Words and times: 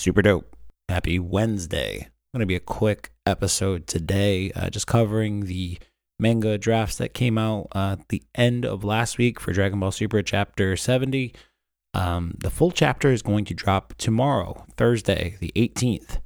Super 0.00 0.22
dope. 0.22 0.56
Happy 0.88 1.18
Wednesday. 1.18 2.08
Going 2.32 2.40
to 2.40 2.46
be 2.46 2.56
a 2.56 2.60
quick 2.60 3.12
episode 3.26 3.86
today, 3.86 4.50
uh, 4.52 4.70
just 4.70 4.86
covering 4.86 5.44
the 5.44 5.78
manga 6.18 6.56
drafts 6.56 6.96
that 6.96 7.12
came 7.12 7.36
out 7.36 7.68
uh, 7.74 7.96
at 8.00 8.08
the 8.08 8.22
end 8.34 8.64
of 8.64 8.82
last 8.82 9.18
week 9.18 9.38
for 9.38 9.52
Dragon 9.52 9.78
Ball 9.78 9.92
Super 9.92 10.22
Chapter 10.22 10.74
70. 10.74 11.34
Um, 11.92 12.34
the 12.38 12.48
full 12.48 12.70
chapter 12.70 13.12
is 13.12 13.20
going 13.20 13.44
to 13.44 13.52
drop 13.52 13.92
tomorrow, 13.98 14.64
Thursday, 14.74 15.36
the 15.38 15.52
18th. 15.54 16.20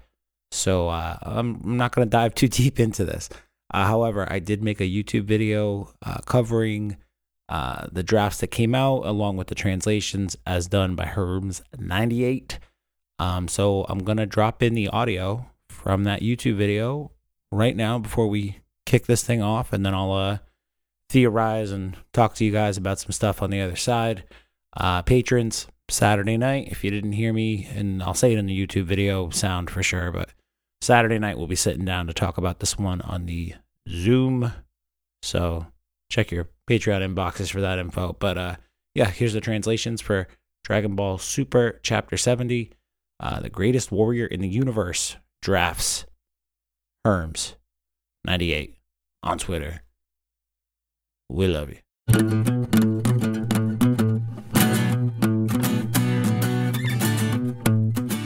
So 0.52 0.88
uh, 0.88 1.18
I'm 1.22 1.76
not 1.76 1.96
going 1.96 2.06
to 2.06 2.10
dive 2.10 2.34
too 2.36 2.46
deep 2.46 2.78
into 2.78 3.04
this. 3.04 3.28
Uh, 3.72 3.86
however, 3.86 4.24
I 4.30 4.38
did 4.38 4.62
make 4.62 4.80
a 4.80 4.84
YouTube 4.84 5.24
video 5.24 5.92
uh, 6.00 6.18
covering 6.26 6.96
uh, 7.48 7.88
the 7.90 8.04
drafts 8.04 8.38
that 8.38 8.52
came 8.52 8.76
out 8.76 9.04
along 9.04 9.36
with 9.36 9.48
the 9.48 9.56
translations 9.56 10.36
as 10.46 10.68
done 10.68 10.94
by 10.94 11.06
Herms98. 11.06 12.58
Um, 13.18 13.48
so 13.48 13.86
I'm 13.88 14.00
going 14.00 14.18
to 14.18 14.26
drop 14.26 14.62
in 14.62 14.74
the 14.74 14.88
audio 14.88 15.46
from 15.68 16.04
that 16.04 16.22
YouTube 16.22 16.56
video 16.56 17.12
right 17.52 17.76
now 17.76 17.98
before 17.98 18.28
we 18.28 18.60
kick 18.86 19.06
this 19.06 19.22
thing 19.22 19.42
off, 19.42 19.72
and 19.72 19.84
then 19.84 19.94
I'll 19.94 20.12
uh, 20.12 20.38
theorize 21.08 21.70
and 21.70 21.96
talk 22.12 22.34
to 22.36 22.44
you 22.44 22.52
guys 22.52 22.76
about 22.76 22.98
some 22.98 23.12
stuff 23.12 23.42
on 23.42 23.50
the 23.50 23.60
other 23.60 23.76
side. 23.76 24.24
Uh, 24.76 25.02
patrons, 25.02 25.68
Saturday 25.88 26.36
night, 26.36 26.68
if 26.70 26.82
you 26.82 26.90
didn't 26.90 27.12
hear 27.12 27.32
me, 27.32 27.68
and 27.72 28.02
I'll 28.02 28.14
say 28.14 28.32
it 28.32 28.38
in 28.38 28.46
the 28.46 28.66
YouTube 28.66 28.84
video 28.84 29.30
sound 29.30 29.70
for 29.70 29.82
sure, 29.82 30.10
but 30.10 30.30
Saturday 30.80 31.18
night 31.18 31.38
we'll 31.38 31.46
be 31.46 31.56
sitting 31.56 31.84
down 31.84 32.06
to 32.08 32.12
talk 32.12 32.36
about 32.36 32.60
this 32.60 32.76
one 32.76 33.00
on 33.02 33.26
the 33.26 33.54
Zoom. 33.88 34.52
So 35.22 35.66
check 36.10 36.30
your 36.30 36.48
Patreon 36.68 37.14
inboxes 37.14 37.50
for 37.50 37.60
that 37.60 37.78
info. 37.78 38.16
But 38.18 38.38
uh, 38.38 38.56
yeah, 38.94 39.10
here's 39.10 39.32
the 39.32 39.40
translations 39.40 40.00
for 40.00 40.28
Dragon 40.64 40.94
Ball 40.94 41.18
Super 41.18 41.80
Chapter 41.82 42.16
70 42.16 42.72
uh, 43.20 43.40
The 43.40 43.50
Greatest 43.50 43.92
Warrior 43.92 44.26
in 44.26 44.40
the 44.40 44.48
Universe 44.48 45.16
drafts 45.42 46.06
Herms 47.06 47.54
98 48.24 48.76
on 49.22 49.38
Twitter. 49.38 49.82
We 51.28 51.46
love 51.46 51.70
you. 51.70 51.78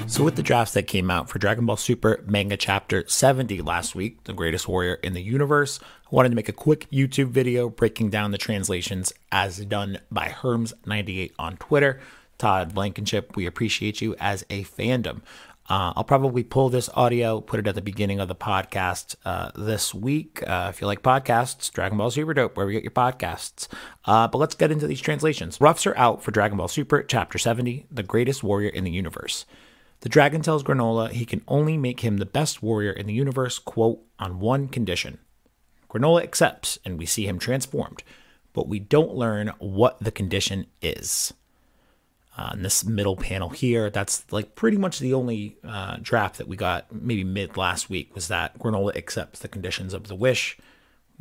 So, 0.09 0.25
with 0.25 0.35
the 0.35 0.43
drafts 0.43 0.75
that 0.75 0.89
came 0.89 1.13
out 1.13 1.29
for 1.29 1.39
Dragon 1.39 1.65
Ball 1.67 1.77
Super 1.77 2.25
Manga 2.27 2.57
Chapter 2.57 3.05
70 3.07 3.63
last 3.63 3.95
week, 3.95 4.25
the 4.25 4.33
greatest 4.33 4.67
warrior 4.67 4.95
in 4.95 5.13
the 5.13 5.23
universe, 5.23 5.79
I 5.81 6.09
wanted 6.11 6.31
to 6.31 6.35
make 6.35 6.49
a 6.49 6.53
quick 6.53 6.89
YouTube 6.91 7.29
video 7.29 7.69
breaking 7.69 8.11
down 8.11 8.33
the 8.33 8.39
translations 8.39 9.13
as 9.31 9.59
done 9.59 9.99
by 10.11 10.29
Herms98 10.29 11.33
on 11.39 11.57
Twitter. 11.59 12.01
Todd 12.39 12.75
Blankenship, 12.75 13.37
we 13.37 13.47
appreciate 13.47 14.01
you 14.01 14.15
as 14.19 14.45
a 14.49 14.65
fandom. 14.65 15.23
Uh, 15.69 15.93
I'll 15.97 16.05
probably 16.05 16.43
pull 16.43 16.71
this 16.71 16.89
audio, 16.95 17.43
put 17.43 17.61
it 17.61 17.67
at 17.67 17.75
the 17.75 17.83
beginning 17.83 18.21
of 18.21 18.29
the 18.29 18.35
podcast 18.35 19.17
uh, 19.27 19.51
this 19.55 19.93
week. 19.93 20.43
Uh, 20.47 20.69
if 20.71 20.81
you 20.81 20.87
like 20.87 21.03
podcasts, 21.03 21.71
Dragon 21.71 21.99
Ball 21.99 22.11
Super 22.11 22.33
Dope, 22.33 22.57
where 22.57 22.65
we 22.65 22.73
get 22.73 22.83
your 22.83 22.91
podcasts. 22.91 23.69
Uh, 24.07 24.27
but 24.29 24.39
let's 24.39 24.55
get 24.55 24.71
into 24.71 24.87
these 24.87 25.01
translations. 25.01 25.61
Roughs 25.61 25.85
are 25.87 25.97
out 25.99 26.23
for 26.23 26.31
Dragon 26.31 26.57
Ball 26.57 26.69
Super, 26.69 27.03
Chapter 27.03 27.37
70, 27.37 27.87
The 27.91 28.03
Greatest 28.03 28.43
Warrior 28.43 28.71
in 28.71 28.85
the 28.85 28.91
Universe. 28.91 29.45
The 30.01 30.09
dragon 30.09 30.41
tells 30.41 30.63
Granolah 30.63 31.11
he 31.11 31.27
can 31.27 31.43
only 31.49 31.77
make 31.77 32.01
him 32.01 32.17
the 32.17 32.27
best 32.27 32.63
warrior 32.63 32.93
in 32.93 33.07
the 33.07 33.13
universe, 33.13 33.59
quote, 33.59 34.01
on 34.19 34.39
one 34.39 34.69
condition. 34.69 35.19
Granolah 35.91 36.23
accepts, 36.23 36.79
and 36.85 36.99
we 36.99 37.05
see 37.05 37.27
him 37.27 37.39
transformed, 37.39 38.03
but 38.53 38.69
we 38.69 38.79
don't 38.79 39.15
learn 39.15 39.53
what 39.59 39.99
the 40.01 40.13
condition 40.13 40.67
is. 40.81 41.35
Uh, 42.39 42.55
this 42.55 42.85
middle 42.85 43.17
panel 43.17 43.49
here, 43.49 43.91
that's 43.91 44.25
like 44.31 44.55
pretty 44.55 44.77
much 44.77 45.01
the 45.01 45.13
only 45.13 45.57
uh, 45.65 45.97
draft 46.01 46.39
that 46.39 46.47
we 46.47 46.57
got 46.57 46.87
maybe 46.95 47.25
mid 47.25 47.57
last 47.57 47.91
week 47.91 48.15
was 48.15 48.29
that 48.29 48.57
Granolah 48.61 48.97
accepts 48.97 49.41
the 49.41 49.49
conditions 49.49 49.93
of 49.93 50.07
the 50.07 50.15
wish. 50.15 50.57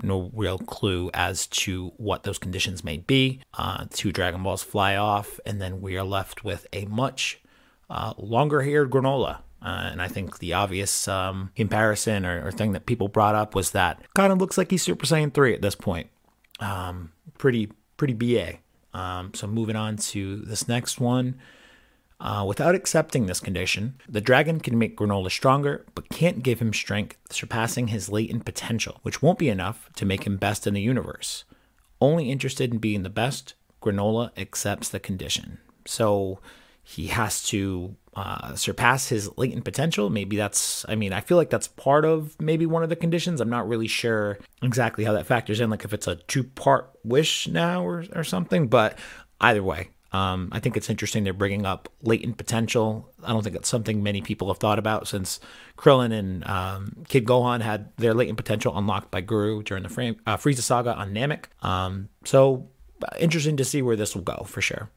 No 0.04 0.30
real 0.32 0.60
clue 0.60 1.10
as 1.16 1.48
to 1.48 1.92
what 1.98 2.22
those 2.22 2.38
conditions 2.38 2.84
may 2.84 2.98
be. 2.98 3.42
Uh, 3.56 3.86
two 3.90 4.12
Dragon 4.12 4.44
Balls 4.44 4.62
fly 4.62 4.96
off, 4.96 5.40
and 5.44 5.60
then 5.60 5.82
we 5.82 5.98
are 5.98 6.04
left 6.04 6.44
with 6.44 6.68
a 6.72 6.86
much 6.86 7.42
uh, 7.90 8.14
longer 8.20 8.62
haired 8.62 8.92
Granolah. 8.92 9.40
Uh, 9.60 9.90
and 9.92 10.04
I 10.04 10.08
think 10.08 10.38
the 10.38 10.54
obvious 10.54 11.08
um, 11.08 11.50
comparison 11.56 12.28
or, 12.28 12.46
or, 12.46 12.52
thing 12.52 12.74
that 12.74 12.86
people 12.86 13.08
brought 13.08 13.34
up 13.34 13.56
was 13.56 13.72
that 13.72 14.00
kind 14.14 14.32
of 14.32 14.38
looks 14.38 14.56
like 14.56 14.70
he's 14.70 14.84
Super 14.84 15.08
Saiyan 15.08 15.34
3 15.34 15.56
at 15.56 15.64
this 15.64 15.74
point. 15.74 16.10
Um, 16.60 17.12
pretty, 17.40 17.72
pretty 17.98 18.14
BA. 18.14 18.60
Um, 18.94 19.34
so 19.34 19.48
moving 19.48 19.76
on 19.76 19.98
to 19.98 20.38
this 20.38 20.68
next 20.68 21.00
one. 21.00 21.40
Uh, 22.20 22.44
without 22.48 22.74
accepting 22.74 23.28
this 23.28 23.40
condition, 23.40 23.96
the 24.10 24.22
dragon 24.22 24.60
can 24.60 24.78
make 24.78 24.98
Granolah 24.98 25.30
stronger, 25.30 25.86
but 25.94 26.10
can't 26.10 26.42
give 26.42 26.60
him 26.60 26.74
strength, 26.74 27.16
surpassing 27.30 27.90
his 27.90 28.10
latent 28.10 28.44
potential, 28.44 29.00
which 29.04 29.22
won't 29.22 29.38
be 29.38 29.50
enough 29.50 29.90
to 29.96 30.06
make 30.06 30.24
him 30.26 30.38
best 30.38 30.66
in 30.66 30.74
the 30.74 30.82
universe. 30.82 31.44
Only 32.02 32.32
interested 32.32 32.74
in 32.74 32.80
being 32.80 33.04
the 33.04 33.10
best, 33.10 33.54
Granolah 33.84 34.32
accepts 34.36 34.90
the 34.90 35.00
condition. 35.00 35.60
So 35.86 36.40
he 36.84 37.08
has 37.08 37.44
to 37.50 37.96
uh, 38.18 38.56
surpass 38.56 39.10
his 39.10 39.30
latent 39.38 39.64
potential. 39.64 40.10
Maybe 40.10 40.38
that's, 40.38 40.84
I 40.90 40.96
mean, 40.96 41.14
I 41.14 41.22
feel 41.22 41.38
like 41.38 41.52
that's 41.52 41.68
part 41.68 42.04
of 42.04 42.36
maybe 42.42 42.66
one 42.66 42.82
of 42.82 42.90
the 42.90 42.96
conditions. 42.96 43.40
I'm 43.40 43.50
not 43.50 43.68
really 43.68 43.88
sure 43.88 44.40
exactly 44.64 45.04
how 45.04 45.14
that 45.14 45.28
factors 45.28 45.60
in, 45.60 45.70
like 45.70 45.86
if 45.86 45.94
it's 45.94 46.08
a 46.08 46.16
two 46.16 46.44
part 46.44 46.90
wish 47.04 47.48
now 47.48 47.86
or, 47.86 48.06
or 48.16 48.24
something, 48.24 48.70
but 48.70 48.98
either 49.40 49.62
way. 49.62 49.90
Um, 50.14 50.50
I 50.52 50.60
think 50.60 50.76
it's 50.76 50.90
interesting 50.90 51.26
they're 51.26 51.34
bringing 51.34 51.68
up 51.68 51.90
latent 52.02 52.38
potential. 52.38 53.08
I 53.24 53.34
don't 53.34 53.44
think 53.44 53.56
it's 53.56 53.70
something 53.70 54.02
many 54.02 54.22
people 54.22 54.48
have 54.48 54.58
thought 54.58 54.80
about 54.80 55.08
since 55.08 55.40
Krillin 55.78 56.12
and 56.12 56.48
um, 56.48 57.04
Kid 57.10 57.26
Gohan 57.26 57.62
had 57.62 57.96
their 57.98 58.16
latent 58.16 58.38
potential 58.38 58.76
unlocked 58.76 59.12
by 59.12 59.22
Guru 59.22 59.62
during 59.62 59.84
the 59.84 59.90
frame, 59.90 60.16
uh, 60.26 60.38
Frieza 60.38 60.62
saga 60.62 60.96
on 60.96 61.14
Namek. 61.14 61.46
Um, 61.62 62.10
so 62.26 62.68
interesting 63.20 63.58
to 63.58 63.66
see 63.66 63.84
where 63.84 63.96
this 63.96 64.16
will 64.16 64.24
go 64.24 64.44
for 64.48 64.62
sure. 64.62 64.90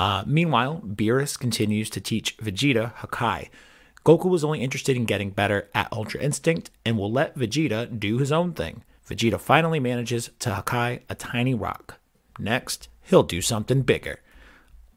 Uh, 0.00 0.24
meanwhile, 0.26 0.80
Beerus 0.82 1.38
continues 1.38 1.90
to 1.90 2.00
teach 2.00 2.38
Vegeta 2.38 2.94
Hakai. 3.00 3.50
Goku 4.02 4.30
was 4.30 4.42
only 4.42 4.62
interested 4.62 4.96
in 4.96 5.04
getting 5.04 5.28
better 5.28 5.68
at 5.74 5.92
Ultra 5.92 6.22
Instinct 6.22 6.70
and 6.86 6.96
will 6.96 7.12
let 7.12 7.36
Vegeta 7.36 8.00
do 8.00 8.16
his 8.16 8.32
own 8.32 8.54
thing. 8.54 8.82
Vegeta 9.06 9.38
finally 9.38 9.78
manages 9.78 10.30
to 10.38 10.48
Hakai 10.48 11.00
a 11.10 11.14
tiny 11.14 11.52
rock. 11.52 11.98
Next, 12.38 12.88
he'll 13.02 13.24
do 13.24 13.42
something 13.42 13.82
bigger. 13.82 14.20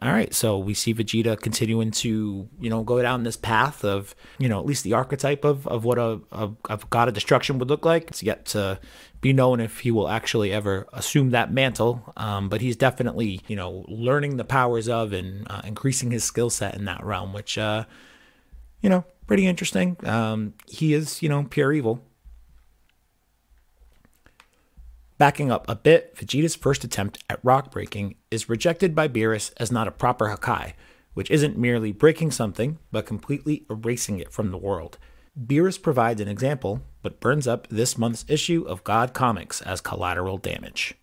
All 0.03 0.11
right, 0.11 0.33
so 0.33 0.57
we 0.57 0.73
see 0.73 0.93
Vegeta 0.93 1.39
continuing 1.39 1.89
to, 1.91 2.49
you 2.59 2.69
know, 2.69 2.83
go 2.83 3.01
down 3.01 3.23
this 3.23 3.37
path 3.37 3.85
of, 3.85 4.13
you 4.37 4.49
know, 4.49 4.59
at 4.59 4.65
least 4.65 4.83
the 4.83 4.91
archetype 4.91 5.45
of, 5.45 5.65
of 5.65 5.85
what 5.85 5.97
a, 5.97 6.19
a, 6.29 6.49
a 6.69 6.77
god 6.89 7.07
of 7.07 7.13
destruction 7.13 7.57
would 7.57 7.69
look 7.69 7.85
like. 7.85 8.09
It's 8.09 8.21
yet 8.21 8.45
to 8.47 8.81
be 9.21 9.31
known 9.31 9.61
if 9.61 9.79
he 9.79 9.91
will 9.91 10.09
actually 10.09 10.51
ever 10.51 10.89
assume 10.91 11.29
that 11.29 11.53
mantle, 11.53 12.13
um, 12.17 12.49
but 12.49 12.59
he's 12.59 12.75
definitely, 12.75 13.39
you 13.47 13.55
know, 13.55 13.85
learning 13.87 14.35
the 14.35 14.43
powers 14.43 14.89
of 14.89 15.13
and 15.13 15.47
uh, 15.49 15.61
increasing 15.63 16.11
his 16.11 16.25
skill 16.25 16.49
set 16.49 16.75
in 16.75 16.83
that 16.83 17.01
realm, 17.01 17.31
which, 17.31 17.57
uh, 17.57 17.85
you 18.81 18.89
know, 18.89 19.05
pretty 19.25 19.47
interesting. 19.47 19.95
Um, 20.03 20.53
he 20.67 20.93
is, 20.93 21.21
you 21.21 21.29
know, 21.29 21.45
pure 21.49 21.71
evil. 21.71 22.03
Backing 25.17 25.51
up 25.51 25.65
a 25.69 25.75
bit, 25.75 26.15
Vegeta's 26.15 26.55
first 26.55 26.83
attempt 26.83 27.23
at 27.29 27.39
rock 27.43 27.71
breaking 27.71 28.15
is 28.31 28.49
rejected 28.49 28.95
by 28.95 29.07
Beerus 29.07 29.53
as 29.57 29.71
not 29.71 29.87
a 29.87 29.91
proper 29.91 30.27
Hakai, 30.27 30.73
which 31.13 31.29
isn't 31.29 31.57
merely 31.57 31.91
breaking 31.91 32.31
something, 32.31 32.79
but 32.91 33.05
completely 33.05 33.65
erasing 33.69 34.19
it 34.19 34.31
from 34.31 34.51
the 34.51 34.57
world. 34.57 34.97
Beerus 35.39 35.81
provides 35.81 36.21
an 36.21 36.27
example, 36.27 36.81
but 37.01 37.19
burns 37.19 37.47
up 37.47 37.67
this 37.67 37.97
month's 37.97 38.25
issue 38.27 38.65
of 38.67 38.83
God 38.83 39.13
Comics 39.13 39.61
as 39.61 39.81
collateral 39.81 40.37
damage. 40.37 40.95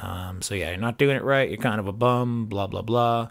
Um, 0.00 0.42
so 0.42 0.54
yeah, 0.54 0.70
you're 0.70 0.78
not 0.78 0.98
doing 0.98 1.16
it 1.16 1.22
right. 1.22 1.48
You're 1.48 1.58
kind 1.58 1.78
of 1.78 1.86
a 1.86 1.92
bum. 1.92 2.46
Blah 2.46 2.66
blah 2.66 2.82
blah, 2.82 3.28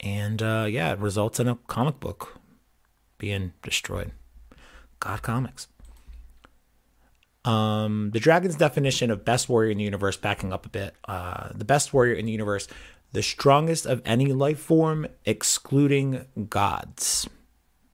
and 0.00 0.42
uh, 0.42 0.66
yeah, 0.68 0.92
it 0.92 0.98
results 0.98 1.40
in 1.40 1.48
a 1.48 1.56
comic 1.66 1.98
book 1.98 2.38
being 3.16 3.52
destroyed. 3.62 4.12
God 5.00 5.22
Comics. 5.22 5.68
Um, 7.44 8.10
the 8.12 8.20
dragon's 8.20 8.56
definition 8.56 9.10
of 9.10 9.24
best 9.24 9.48
warrior 9.48 9.70
in 9.70 9.78
the 9.78 9.84
universe, 9.84 10.16
backing 10.16 10.52
up 10.52 10.64
a 10.66 10.68
bit, 10.68 10.94
uh, 11.06 11.50
the 11.54 11.64
best 11.64 11.92
warrior 11.92 12.14
in 12.14 12.26
the 12.26 12.32
universe, 12.32 12.66
the 13.12 13.22
strongest 13.22 13.86
of 13.86 14.00
any 14.04 14.32
life 14.32 14.58
form, 14.58 15.06
excluding 15.24 16.24
gods. 16.48 17.28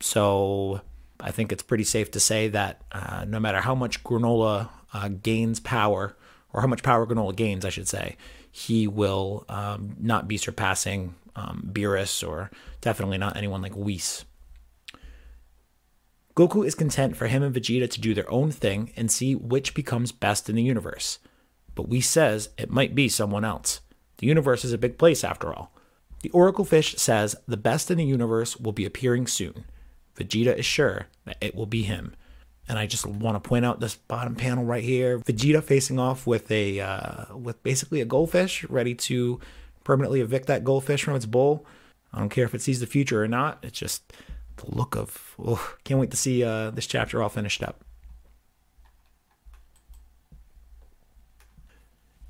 So 0.00 0.80
I 1.18 1.30
think 1.30 1.52
it's 1.52 1.62
pretty 1.62 1.84
safe 1.84 2.10
to 2.12 2.20
say 2.20 2.48
that 2.48 2.82
uh, 2.92 3.24
no 3.26 3.40
matter 3.40 3.60
how 3.60 3.74
much 3.74 4.02
Granolah 4.04 4.68
uh, 4.94 5.08
gains 5.08 5.60
power, 5.60 6.16
or 6.52 6.60
how 6.60 6.66
much 6.66 6.82
power 6.82 7.06
Granolah 7.06 7.36
gains, 7.36 7.64
I 7.64 7.70
should 7.70 7.88
say, 7.88 8.16
he 8.50 8.88
will 8.88 9.44
um, 9.48 9.96
not 10.00 10.26
be 10.26 10.36
surpassing 10.36 11.14
um, 11.36 11.68
Beerus 11.72 12.26
or 12.26 12.50
definitely 12.80 13.18
not 13.18 13.36
anyone 13.36 13.62
like 13.62 13.76
Whis. 13.76 14.24
Goku 16.40 16.66
is 16.66 16.74
content 16.74 17.18
for 17.18 17.26
him 17.26 17.42
and 17.42 17.54
Vegeta 17.54 17.90
to 17.90 18.00
do 18.00 18.14
their 18.14 18.30
own 18.30 18.50
thing 18.50 18.94
and 18.96 19.10
see 19.10 19.34
which 19.34 19.74
becomes 19.74 20.10
best 20.10 20.48
in 20.48 20.56
the 20.56 20.62
universe. 20.62 21.18
But 21.74 21.90
Whis 21.90 22.08
says 22.08 22.48
it 22.56 22.70
might 22.70 22.94
be 22.94 23.10
someone 23.10 23.44
else. 23.44 23.82
The 24.16 24.26
universe 24.26 24.64
is 24.64 24.72
a 24.72 24.78
big 24.78 24.96
place 24.96 25.22
after 25.22 25.52
all. 25.52 25.70
The 26.22 26.30
Oracle 26.30 26.64
Fish 26.64 26.96
says 26.96 27.36
the 27.46 27.58
best 27.58 27.90
in 27.90 27.98
the 27.98 28.06
universe 28.06 28.56
will 28.56 28.72
be 28.72 28.86
appearing 28.86 29.26
soon. 29.26 29.66
Vegeta 30.16 30.56
is 30.56 30.64
sure 30.64 31.08
that 31.26 31.36
it 31.42 31.54
will 31.54 31.66
be 31.66 31.82
him. 31.82 32.14
And 32.66 32.78
I 32.78 32.86
just 32.86 33.04
want 33.04 33.34
to 33.34 33.46
point 33.46 33.66
out 33.66 33.80
this 33.80 33.96
bottom 33.96 34.34
panel 34.34 34.64
right 34.64 34.82
here. 34.82 35.18
Vegeta 35.18 35.62
facing 35.62 35.98
off 35.98 36.26
with 36.26 36.50
a 36.50 36.80
uh, 36.80 37.36
with 37.36 37.62
basically 37.62 38.00
a 38.00 38.06
goldfish, 38.06 38.64
ready 38.64 38.94
to 38.94 39.40
permanently 39.84 40.22
evict 40.22 40.46
that 40.46 40.64
goldfish 40.64 41.04
from 41.04 41.16
its 41.16 41.26
bowl. 41.26 41.66
I 42.14 42.18
don't 42.18 42.30
care 42.30 42.46
if 42.46 42.54
it 42.54 42.62
sees 42.62 42.80
the 42.80 42.86
future 42.86 43.22
or 43.22 43.28
not. 43.28 43.58
It's 43.62 43.78
just 43.78 44.10
the 44.60 44.74
look 44.74 44.96
of. 44.96 45.34
Oh, 45.38 45.74
can't 45.84 46.00
wait 46.00 46.10
to 46.10 46.16
see 46.16 46.44
uh, 46.44 46.70
this 46.70 46.86
chapter 46.86 47.22
all 47.22 47.28
finished 47.28 47.62
up. 47.62 47.84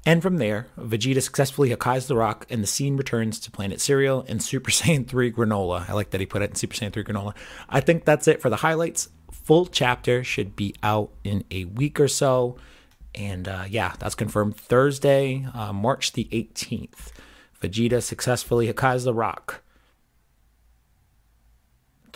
And 0.06 0.22
from 0.22 0.38
there, 0.38 0.66
Vegeta 0.78 1.22
successfully 1.22 1.70
Hakai's 1.70 2.06
the 2.06 2.16
rock, 2.16 2.46
and 2.48 2.62
the 2.62 2.66
scene 2.66 2.96
returns 2.96 3.38
to 3.40 3.50
Planet 3.50 3.80
Cereal 3.80 4.24
and 4.28 4.42
Super 4.42 4.70
Saiyan 4.72 5.06
3 5.06 5.30
Granolah. 5.30 5.88
I 5.88 5.92
like 5.92 6.10
that 6.10 6.20
he 6.20 6.26
put 6.26 6.42
it 6.42 6.50
in 6.50 6.56
Super 6.56 6.74
Saiyan 6.74 6.92
3 6.92 7.04
Granolah. 7.04 7.36
I 7.68 7.80
think 7.80 8.04
that's 8.04 8.26
it 8.26 8.40
for 8.40 8.48
the 8.48 8.56
highlights. 8.56 9.10
Full 9.30 9.66
chapter 9.66 10.24
should 10.24 10.56
be 10.56 10.74
out 10.82 11.10
in 11.22 11.44
a 11.50 11.66
week 11.66 12.00
or 12.00 12.08
so. 12.08 12.56
And 13.14 13.46
uh, 13.46 13.64
yeah, 13.68 13.94
that's 13.98 14.14
confirmed 14.14 14.56
Thursday, 14.56 15.46
uh, 15.52 15.72
March 15.72 16.12
the 16.12 16.28
18th. 16.32 17.10
Vegeta 17.60 18.02
successfully 18.02 18.72
Hakai's 18.72 19.04
the 19.04 19.12
rock. 19.12 19.62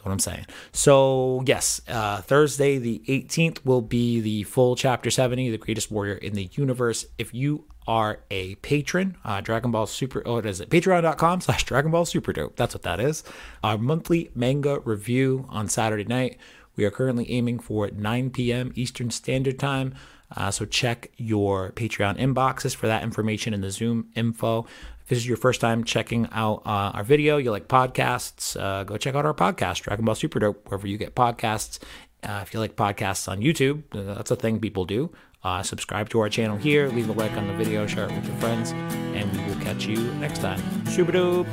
What 0.05 0.13
I'm 0.13 0.19
saying. 0.19 0.45
So, 0.73 1.43
yes, 1.47 1.81
uh, 1.89 2.21
Thursday 2.21 2.77
the 2.77 3.03
18th 3.09 3.65
will 3.65 3.81
be 3.81 4.21
the 4.21 4.43
full 4.43 4.77
chapter 4.77 5.11
70, 5.11 5.51
the 5.51 5.57
greatest 5.57 5.91
warrior 5.91 6.17
in 6.17 6.35
the 6.35 6.51
universe. 6.53 7.07
If 7.17 7.33
you 7.33 7.65
are 7.87 8.21
a 8.31 8.55
patron, 8.57 9.17
uh, 9.25 9.41
Dragon 9.41 9.71
Ball 9.71 9.87
Super, 9.87 10.23
oh, 10.27 10.35
what 10.35 10.47
is 10.47 10.61
it? 10.61 10.69
Patreon.com 10.69 11.41
slash 11.41 11.65
Dragon 11.65 11.91
Ball 11.91 12.05
Super 12.05 12.35
Dope. 12.35 12.57
That's 12.57 12.75
what 12.75 12.83
that 12.83 13.01
is. 13.01 13.25
Our 13.63 13.79
monthly 13.79 14.31
manga 14.35 14.81
review 14.81 15.47
on 15.49 15.69
Saturday 15.69 16.05
night. 16.05 16.37
We 16.77 16.85
are 16.85 16.91
currently 16.91 17.31
aiming 17.31 17.61
for 17.61 17.91
9 17.91 18.31
p.m. 18.31 18.73
Eastern 18.75 19.11
Standard 19.11 19.59
Time. 19.59 19.95
Uh, 20.37 20.51
so 20.51 20.65
check 20.65 21.11
your 21.17 21.71
Patreon 21.73 22.19
inboxes 22.19 22.75
for 22.75 22.87
that 22.87 23.03
information 23.03 23.55
in 23.55 23.61
the 23.61 23.71
Zoom 23.71 24.11
info. 24.15 24.67
If 25.05 25.11
this 25.11 25.19
is 25.19 25.29
your 25.29 25.37
first 25.37 25.61
time 25.61 25.85
checking 25.85 26.29
out 26.33 26.63
uh, 26.65 26.97
our 26.97 27.05
video, 27.05 27.37
you 27.37 27.51
like 27.51 27.69
podcasts, 27.69 28.59
uh, 28.59 28.85
go 28.85 28.97
check 28.97 29.15
out 29.15 29.27
our 29.27 29.35
podcast, 29.35 29.83
Dragon 29.83 30.07
Ball 30.07 30.15
Super 30.15 30.39
Dope, 30.39 30.67
wherever 30.67 30.87
you 30.87 30.97
get 30.97 31.15
podcasts. 31.15 31.79
Uh, 32.23 32.41
if 32.43 32.55
you 32.55 32.61
like 32.61 32.75
podcasts 32.75 33.29
on 33.29 33.41
YouTube, 33.41 33.83
uh, 33.95 34.15
that's 34.15 34.31
a 34.31 34.37
thing 34.37 34.61
people 34.61 34.87
do. 34.87 35.13
Uh, 35.43 35.63
subscribe 35.63 36.09
to 36.09 36.21
our 36.21 36.31
channel 36.31 36.57
here, 36.57 36.89
leave 36.89 37.11
a 37.11 37.13
like 37.13 37.33
on 37.33 37.47
the 37.47 37.53
video, 37.53 37.87
share 37.87 38.09
it 38.09 38.13
with 38.13 38.25
your 38.25 38.37
friends, 38.37 38.73
and 38.73 39.31
we 39.31 39.45
will 39.45 39.61
catch 39.61 39.85
you 39.85 39.99
next 40.15 40.39
time. 40.39 40.59
Super 40.87 41.13
dope! 41.13 41.47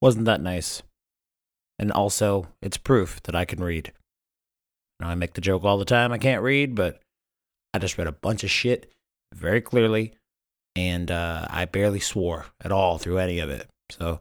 Wasn't 0.00 0.24
that 0.24 0.40
nice? 0.40 0.82
And 1.78 1.92
also, 1.92 2.48
it's 2.60 2.78
proof 2.78 3.22
that 3.22 3.36
I 3.36 3.44
can 3.44 3.62
read. 3.62 3.92
Now, 4.98 5.06
I 5.06 5.14
make 5.14 5.34
the 5.34 5.40
joke 5.40 5.62
all 5.62 5.78
the 5.78 5.84
time 5.84 6.10
I 6.10 6.18
can't 6.18 6.42
read, 6.42 6.74
but 6.74 6.98
I 7.74 7.78
just 7.78 7.98
read 7.98 8.06
a 8.06 8.12
bunch 8.12 8.44
of 8.44 8.50
shit 8.50 8.92
very 9.34 9.60
clearly, 9.60 10.14
and 10.76 11.10
uh, 11.10 11.46
I 11.48 11.64
barely 11.64 12.00
swore 12.00 12.46
at 12.62 12.72
all 12.72 12.98
through 12.98 13.18
any 13.18 13.38
of 13.38 13.50
it. 13.50 13.68
So, 13.90 14.20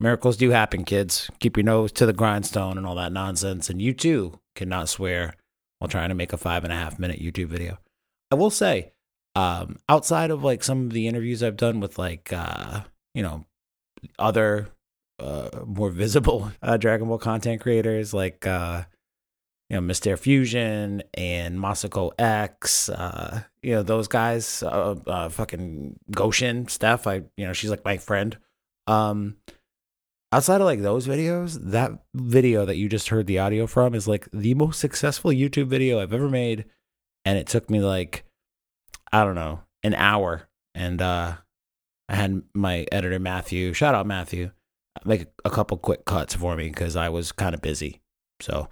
miracles 0.00 0.36
do 0.36 0.50
happen, 0.50 0.84
kids. 0.84 1.30
Keep 1.40 1.56
your 1.56 1.64
nose 1.64 1.92
to 1.92 2.06
the 2.06 2.12
grindstone 2.12 2.78
and 2.78 2.86
all 2.86 2.94
that 2.96 3.12
nonsense. 3.12 3.70
And 3.70 3.80
you 3.80 3.92
too 3.92 4.40
cannot 4.54 4.88
swear 4.88 5.34
while 5.78 5.88
trying 5.88 6.10
to 6.10 6.14
make 6.14 6.32
a 6.32 6.36
five 6.36 6.64
and 6.64 6.72
a 6.72 6.76
half 6.76 6.98
minute 6.98 7.20
YouTube 7.20 7.48
video. 7.48 7.78
I 8.30 8.36
will 8.36 8.50
say, 8.50 8.92
um, 9.34 9.78
outside 9.88 10.30
of 10.30 10.44
like 10.44 10.62
some 10.62 10.86
of 10.86 10.92
the 10.92 11.08
interviews 11.08 11.42
I've 11.42 11.56
done 11.56 11.80
with 11.80 11.98
like, 11.98 12.32
uh, 12.32 12.82
you 13.14 13.22
know, 13.22 13.44
other 14.18 14.68
uh, 15.18 15.48
more 15.64 15.90
visible 15.90 16.52
uh, 16.62 16.76
Dragon 16.76 17.08
Ball 17.08 17.18
content 17.18 17.60
creators 17.60 18.14
like 18.14 18.46
uh, 18.46 18.84
you 19.72 19.78
know 19.78 19.80
Mister 19.80 20.18
Fusion 20.18 21.02
and 21.14 21.58
Masako 21.58 22.12
X, 22.18 22.90
uh, 22.90 23.42
you 23.62 23.72
know 23.72 23.82
those 23.82 24.06
guys, 24.06 24.62
uh, 24.62 24.96
uh, 25.06 25.28
fucking 25.30 25.98
Goshen 26.10 26.68
Steph. 26.68 27.06
I 27.06 27.22
you 27.38 27.46
know 27.46 27.54
she's 27.54 27.70
like 27.70 27.82
my 27.84 27.96
friend. 27.96 28.36
Um, 28.86 29.38
outside 30.30 30.60
of 30.60 30.66
like 30.66 30.82
those 30.82 31.06
videos, 31.06 31.58
that 31.70 31.92
video 32.14 32.66
that 32.66 32.76
you 32.76 32.90
just 32.90 33.08
heard 33.08 33.26
the 33.26 33.38
audio 33.38 33.66
from 33.66 33.94
is 33.94 34.06
like 34.06 34.28
the 34.30 34.52
most 34.52 34.78
successful 34.78 35.30
YouTube 35.30 35.68
video 35.68 36.00
I've 36.00 36.12
ever 36.12 36.28
made, 36.28 36.66
and 37.24 37.38
it 37.38 37.46
took 37.46 37.70
me 37.70 37.80
like 37.80 38.24
I 39.10 39.24
don't 39.24 39.34
know 39.34 39.62
an 39.82 39.94
hour, 39.94 40.50
and 40.74 41.00
uh, 41.00 41.36
I 42.10 42.14
had 42.14 42.42
my 42.52 42.86
editor 42.92 43.18
Matthew, 43.18 43.72
shout 43.72 43.94
out 43.94 44.06
Matthew 44.06 44.50
make 45.06 45.26
a 45.44 45.50
couple 45.50 45.78
quick 45.78 46.04
cuts 46.04 46.34
for 46.34 46.56
me 46.56 46.68
because 46.68 46.96
I 46.96 47.08
was 47.08 47.32
kind 47.32 47.54
of 47.54 47.62
busy. 47.62 48.02
So 48.40 48.68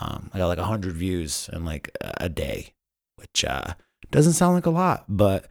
um, 0.00 0.30
I 0.32 0.38
got 0.38 0.48
like 0.48 0.58
100 0.58 0.92
views 0.94 1.48
in 1.52 1.64
like 1.64 1.96
a 2.00 2.28
day, 2.28 2.74
which 3.16 3.44
uh, 3.44 3.74
doesn't 4.10 4.32
sound 4.32 4.54
like 4.54 4.66
a 4.66 4.70
lot, 4.70 5.04
but 5.08 5.48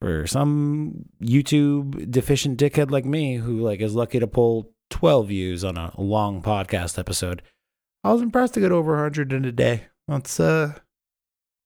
for 0.00 0.26
some 0.26 1.06
YouTube 1.22 2.10
deficient 2.10 2.58
dickhead 2.58 2.90
like 2.90 3.04
me 3.04 3.36
who 3.36 3.60
like 3.60 3.80
is 3.80 3.94
lucky 3.94 4.18
to 4.18 4.26
pull 4.26 4.72
12 4.90 5.28
views 5.28 5.64
on 5.64 5.76
a 5.76 5.92
long 5.96 6.42
podcast 6.42 6.98
episode, 6.98 7.42
I 8.02 8.12
was 8.12 8.22
impressed 8.22 8.54
to 8.54 8.60
get 8.60 8.72
over 8.72 8.92
100 8.92 9.32
in 9.32 9.44
a 9.44 9.52
day. 9.52 9.86
That's 10.08 10.38
uh, 10.38 10.74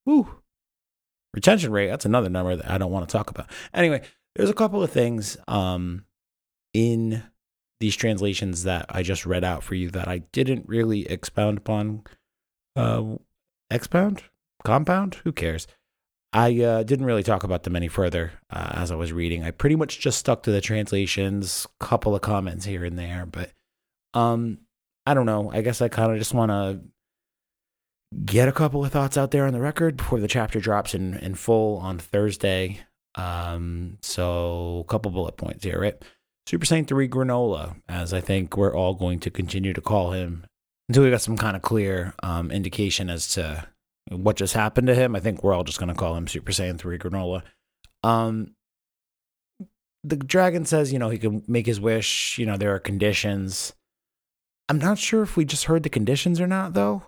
woo. 0.06 0.42
Retention 1.34 1.72
rate, 1.72 1.88
that's 1.88 2.06
another 2.06 2.28
number 2.28 2.56
that 2.56 2.70
I 2.70 2.78
don't 2.78 2.92
want 2.92 3.08
to 3.08 3.12
talk 3.12 3.30
about. 3.30 3.50
Anyway, 3.74 4.02
there's 4.34 4.50
a 4.50 4.54
couple 4.54 4.82
of 4.82 4.90
things 4.90 5.36
um 5.46 6.04
in 6.74 7.22
these 7.80 7.96
translations 7.96 8.64
that 8.64 8.86
I 8.88 9.02
just 9.02 9.24
read 9.26 9.44
out 9.44 9.62
for 9.62 9.74
you 9.74 9.90
that 9.90 10.08
I 10.08 10.18
didn't 10.32 10.68
really 10.68 11.06
expound 11.08 11.58
upon. 11.58 12.02
Uh, 12.78 13.16
expound? 13.70 14.22
Compound? 14.64 15.16
Who 15.24 15.32
cares? 15.32 15.66
I 16.32 16.60
uh, 16.62 16.82
didn't 16.82 17.06
really 17.06 17.22
talk 17.22 17.42
about 17.42 17.62
them 17.62 17.74
any 17.74 17.88
further 17.88 18.32
uh, 18.50 18.72
as 18.74 18.90
I 18.90 18.94
was 18.94 19.12
reading. 19.12 19.42
I 19.44 19.50
pretty 19.50 19.76
much 19.76 19.98
just 19.98 20.18
stuck 20.18 20.42
to 20.42 20.50
the 20.50 20.60
translations, 20.60 21.66
couple 21.80 22.14
of 22.14 22.20
comments 22.20 22.66
here 22.66 22.84
and 22.84 22.98
there, 22.98 23.26
but 23.26 23.50
um, 24.14 24.58
I 25.06 25.14
don't 25.14 25.26
know. 25.26 25.50
I 25.50 25.62
guess 25.62 25.80
I 25.80 25.88
kind 25.88 26.12
of 26.12 26.18
just 26.18 26.34
want 26.34 26.50
to 26.50 26.80
get 28.24 28.48
a 28.48 28.52
couple 28.52 28.84
of 28.84 28.92
thoughts 28.92 29.16
out 29.16 29.30
there 29.30 29.46
on 29.46 29.52
the 29.52 29.60
record 29.60 29.96
before 29.96 30.20
the 30.20 30.28
chapter 30.28 30.60
drops 30.60 30.94
in, 30.94 31.14
in 31.18 31.34
full 31.34 31.78
on 31.78 31.98
Thursday. 31.98 32.80
Um, 33.14 33.98
so 34.02 34.84
a 34.86 34.90
couple 34.90 35.10
bullet 35.10 35.36
points 35.36 35.64
here, 35.64 35.80
right? 35.80 35.96
Super 36.46 36.66
Saiyan 36.66 36.86
3 36.86 37.08
Granolah, 37.08 37.76
as 37.88 38.14
I 38.14 38.20
think 38.20 38.56
we're 38.56 38.74
all 38.74 38.94
going 38.94 39.18
to 39.20 39.30
continue 39.30 39.72
to 39.72 39.80
call 39.80 40.12
him 40.12 40.46
until 40.88 41.04
we 41.04 41.10
got 41.10 41.20
some 41.20 41.36
kind 41.36 41.56
of 41.56 41.62
clear 41.62 42.14
um, 42.22 42.50
indication 42.50 43.10
as 43.10 43.28
to 43.34 43.66
what 44.10 44.36
just 44.36 44.54
happened 44.54 44.86
to 44.86 44.94
him. 44.94 45.14
I 45.14 45.20
think 45.20 45.42
we're 45.42 45.54
all 45.54 45.64
just 45.64 45.78
going 45.78 45.88
to 45.88 45.94
call 45.94 46.16
him 46.16 46.26
Super 46.26 46.52
Saiyan 46.52 46.78
3 46.78 46.98
Granolah. 46.98 47.42
Um, 48.02 48.54
the 50.04 50.16
dragon 50.16 50.64
says, 50.64 50.92
you 50.92 50.98
know, 50.98 51.10
he 51.10 51.18
can 51.18 51.42
make 51.46 51.66
his 51.66 51.80
wish. 51.80 52.38
You 52.38 52.46
know, 52.46 52.56
there 52.56 52.74
are 52.74 52.78
conditions. 52.78 53.74
I'm 54.68 54.78
not 54.78 54.98
sure 54.98 55.22
if 55.22 55.36
we 55.36 55.44
just 55.44 55.64
heard 55.64 55.82
the 55.82 55.88
conditions 55.90 56.40
or 56.40 56.46
not, 56.46 56.74
though, 56.74 57.02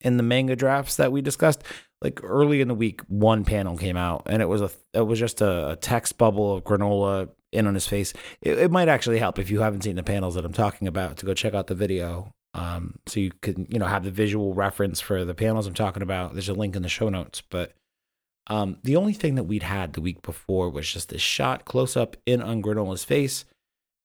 in 0.00 0.16
the 0.16 0.22
manga 0.22 0.56
drafts 0.56 0.96
that 0.96 1.12
we 1.12 1.20
discussed. 1.20 1.62
Like 2.00 2.22
early 2.22 2.60
in 2.60 2.68
the 2.68 2.74
week, 2.74 3.00
one 3.08 3.44
panel 3.44 3.76
came 3.76 3.96
out, 3.96 4.22
and 4.26 4.40
it 4.40 4.46
was 4.46 4.60
a 4.60 4.70
it 4.94 5.00
was 5.00 5.18
just 5.18 5.40
a, 5.40 5.76
text 5.80 6.16
bubble 6.16 6.54
of 6.54 6.62
Granolah 6.62 7.28
in 7.50 7.66
on 7.66 7.74
his 7.74 7.88
face. 7.88 8.12
It, 8.40 8.56
it, 8.58 8.70
might 8.70 8.86
actually 8.86 9.18
help 9.18 9.38
if 9.40 9.50
you 9.50 9.62
haven't 9.62 9.82
seen 9.82 9.96
the 9.96 10.04
panels 10.04 10.36
that 10.36 10.44
I'm 10.44 10.52
talking 10.52 10.86
about 10.86 11.16
to 11.16 11.26
go 11.26 11.34
check 11.34 11.54
out 11.54 11.66
the 11.66 11.74
video. 11.74 12.32
Um, 12.58 12.98
so 13.06 13.20
you 13.20 13.30
can, 13.40 13.68
you 13.70 13.78
know, 13.78 13.86
have 13.86 14.02
the 14.02 14.10
visual 14.10 14.52
reference 14.52 15.00
for 15.00 15.24
the 15.24 15.34
panels 15.34 15.68
I'm 15.68 15.74
talking 15.74 16.02
about. 16.02 16.32
There's 16.32 16.48
a 16.48 16.54
link 16.54 16.74
in 16.74 16.82
the 16.82 16.88
show 16.88 17.08
notes. 17.08 17.40
But 17.48 17.72
um, 18.48 18.78
the 18.82 18.96
only 18.96 19.12
thing 19.12 19.36
that 19.36 19.44
we'd 19.44 19.62
had 19.62 19.92
the 19.92 20.00
week 20.00 20.22
before 20.22 20.68
was 20.68 20.90
just 20.92 21.10
this 21.10 21.22
shot 21.22 21.64
close 21.64 21.96
up 21.96 22.16
in 22.26 22.42
on 22.42 22.60
Granolah's 22.60 23.04
face. 23.04 23.44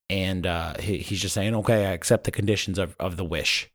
And 0.07 0.45
uh, 0.45 0.75
he, 0.79 0.99
he's 0.99 1.19
just 1.19 1.33
saying, 1.33 1.55
okay, 1.55 1.87
I 1.87 1.93
accept 1.93 2.25
the 2.25 2.31
conditions 2.31 2.77
of, 2.77 2.95
of 2.99 3.17
the 3.17 3.25
wish, 3.25 3.71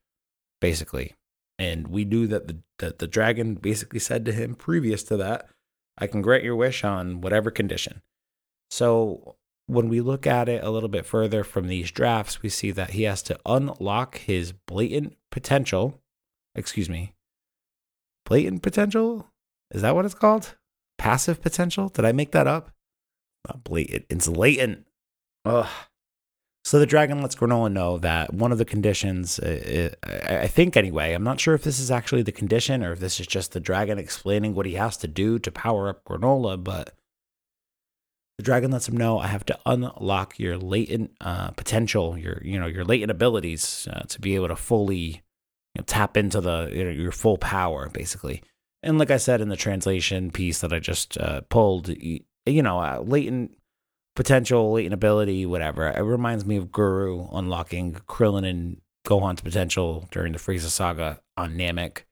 basically. 0.61 1.15
And 1.59 1.89
we 1.89 2.05
knew 2.05 2.29
that 2.29 2.47
the, 2.47 2.59
that 2.79 3.01
the 3.01 3.09
dragon 3.09 3.57
basically 3.57 3.99
said 3.99 4.25
to 4.27 4.33
him 4.33 4.55
previous 4.55 5.03
to 5.05 5.17
that, 5.17 5.49
I 5.97 6.07
can 6.07 6.23
grant 6.23 6.45
your 6.45 6.55
wish 6.55 6.85
on 6.85 7.21
whatever 7.21 7.51
condition. 7.51 8.01
So 8.71 9.35
when 9.69 9.89
we 9.91 10.01
look 10.01 10.27
at 10.27 10.49
it 10.49 10.65
a 10.65 10.71
little 10.71 10.89
bit 10.89 11.05
further 11.05 11.45
from 11.45 11.69
these 11.69 11.91
drafts, 11.91 12.43
we 12.43 12.49
see 12.49 12.71
that 12.71 12.91
he 12.91 13.03
has 13.03 13.23
to 13.25 13.39
unlock 13.45 14.19
his 14.19 14.53
blatant 14.53 15.15
potential. 15.31 16.01
Excuse 16.55 16.89
me. 16.89 17.15
Blatant 18.25 18.63
potential? 18.63 19.31
Is 19.71 19.83
that 19.83 19.95
what 19.95 20.07
it's 20.07 20.15
called? 20.15 20.57
Passive 20.97 21.43
potential? 21.43 21.91
Did 21.91 22.07
I 22.07 22.13
make 22.13 22.33
that 22.33 22.47
up? 22.47 22.71
Not 23.47 23.63
blatant. 23.63 24.07
It's 24.09 24.27
latent. 24.27 24.87
Ugh. 25.45 25.69
So 26.65 26.79
the 26.79 26.87
dragon 26.87 27.21
lets 27.21 27.35
Granolah 27.35 27.73
know 27.73 27.99
that 27.99 28.33
one 28.35 28.53
of 28.53 28.59
the 28.59 28.65
conditions, 28.65 29.39
uh, 29.39 29.91
uh, 30.03 30.35
I 30.43 30.47
think 30.49 30.77
anyway, 30.77 31.13
I'm 31.13 31.25
not 31.25 31.41
sure 31.41 31.55
if 31.55 31.63
this 31.63 31.79
is 31.79 31.91
actually 31.91 32.23
the 32.23 32.33
condition 32.33 32.83
or 32.83 32.93
if 32.93 33.01
this 33.01 33.21
is 33.21 33.27
just 33.27 33.53
the 33.53 33.61
dragon 33.61 33.99
explaining 33.99 34.55
what 34.55 34.67
he 34.67 34.75
has 34.75 34.97
to 34.99 35.09
do 35.09 35.39
to 35.39 35.51
power 35.51 35.89
up 35.89 36.05
Granolah, 36.05 36.63
but 36.63 36.98
the 38.39 38.45
dragon 38.45 38.71
lets 38.71 38.89
him 38.89 38.97
know 38.97 39.19
I 39.19 39.27
have 39.27 39.45
to 39.47 39.59
unlock 39.67 40.39
your 40.39 40.57
latent 40.57 41.11
uh, 41.21 41.51
potential, 41.51 42.17
your 42.17 42.41
you 42.43 42.59
know 42.59 42.67
your 42.67 42.85
latent 42.85 43.11
abilities 43.11 43.89
uh, 43.93 44.03
to 44.09 44.21
be 44.21 44.37
able 44.37 44.49
to 44.49 44.57
fully 44.57 45.23
you 45.75 45.81
know, 45.81 45.85
tap 45.85 46.17
into 46.17 46.41
the 46.41 46.71
you 46.73 46.85
know, 46.85 46.91
your 46.91 47.13
full 47.13 47.37
power, 47.37 47.91
basically. 47.91 48.43
And 48.83 48.99
like 48.99 49.11
I 49.11 49.17
said 49.17 49.41
in 49.41 49.49
the 49.49 49.57
translation 49.57 50.31
piece 50.31 50.61
that 50.61 50.73
I 50.73 50.79
just 50.79 51.19
uh, 51.19 51.41
pulled, 51.49 51.89
you 51.89 52.23
know, 52.47 52.79
uh, 52.79 53.03
latent 53.05 53.57
potential, 54.15 54.73
latent 54.73 54.95
ability, 54.95 55.45
whatever. 55.45 55.89
It 55.89 56.01
reminds 56.01 56.47
me 56.47 56.57
of 56.57 56.71
Guru 56.71 57.27
unlocking 57.33 57.95
Krillin 58.09 58.49
and 58.49 58.81
Gohan's 59.05 59.41
potential 59.41 60.07
during 60.13 60.33
the 60.33 60.39
Frieza 60.39 60.69
saga 60.69 61.21
on 61.37 61.57
Namek 61.57 62.03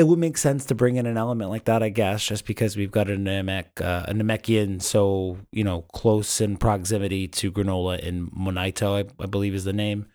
it 0.00 0.06
would 0.06 0.18
make 0.18 0.38
sense 0.38 0.64
to 0.64 0.74
bring 0.74 0.96
in 0.96 1.04
an 1.04 1.18
element 1.18 1.50
like 1.50 1.66
that, 1.66 1.82
I 1.82 1.90
guess, 1.90 2.24
just 2.24 2.46
because 2.46 2.74
we've 2.74 2.90
got 2.90 3.10
a 3.10 3.16
Namek, 3.16 3.82
uh, 3.82 4.06
a 4.08 4.14
Namekian 4.14 4.80
so 4.80 5.36
you 5.52 5.62
know 5.62 5.82
close 5.92 6.40
in 6.40 6.56
proximity 6.56 7.28
to 7.28 7.52
Granolah 7.52 8.02
and 8.08 8.32
Monaito, 8.32 8.96
I, 8.96 9.22
I 9.22 9.26
believe 9.26 9.54
is 9.54 9.64
the 9.64 9.74
name. 9.74 10.06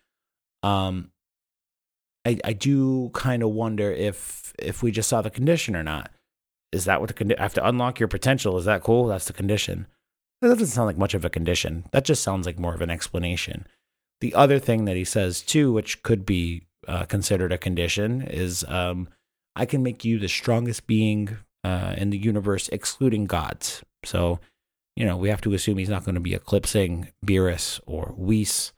Um, 0.63 1.11
I 2.25 2.39
I 2.43 2.53
do 2.53 3.11
kind 3.13 3.43
of 3.43 3.51
wonder 3.51 3.91
if 3.91 4.55
if 4.57 4.81
we 4.81 4.89
just 4.89 5.07
saw 5.07 5.21
the 5.21 5.29
condition 5.29 5.75
or 5.75 5.83
not. 5.83 6.09
Is 6.71 6.85
that 6.85 6.99
what 6.99 7.09
the 7.09 7.13
condition? 7.13 7.43
Have 7.43 7.53
to 7.53 7.67
unlock 7.67 7.99
your 7.99 8.09
potential. 8.09 8.57
Is 8.57 8.65
that 8.65 8.81
cool? 8.81 9.05
That's 9.05 9.27
the 9.27 9.33
condition. 9.33 9.85
That 10.41 10.47
doesn't 10.47 10.65
sound 10.65 10.87
like 10.87 10.97
much 10.97 11.13
of 11.13 11.23
a 11.23 11.29
condition. 11.29 11.85
That 11.91 12.05
just 12.05 12.23
sounds 12.23 12.47
like 12.47 12.57
more 12.57 12.73
of 12.73 12.81
an 12.81 12.89
explanation. 12.89 13.67
The 14.19 14.33
other 14.33 14.57
thing 14.57 14.85
that 14.85 14.95
he 14.95 15.05
says 15.05 15.43
too, 15.43 15.71
which 15.71 16.01
could 16.01 16.25
be 16.25 16.65
uh, 16.87 17.05
considered 17.05 17.51
a 17.51 17.59
condition, 17.59 18.23
is 18.23 18.65
um, 18.67 19.09
I 19.55 19.65
can 19.65 19.83
make 19.83 20.03
you 20.03 20.19
the 20.19 20.27
strongest 20.27 20.87
being 20.87 21.37
uh, 21.63 21.95
in 21.97 22.09
the 22.09 22.17
universe, 22.17 22.69
excluding 22.69 23.25
gods. 23.25 23.83
So, 24.03 24.39
you 24.95 25.05
know, 25.05 25.17
we 25.17 25.29
have 25.29 25.41
to 25.41 25.53
assume 25.53 25.77
he's 25.77 25.89
not 25.89 26.05
going 26.05 26.15
to 26.15 26.21
be 26.21 26.35
eclipsing 26.35 27.09
Beerus 27.25 27.79
or 27.85 28.13
Whis. 28.17 28.73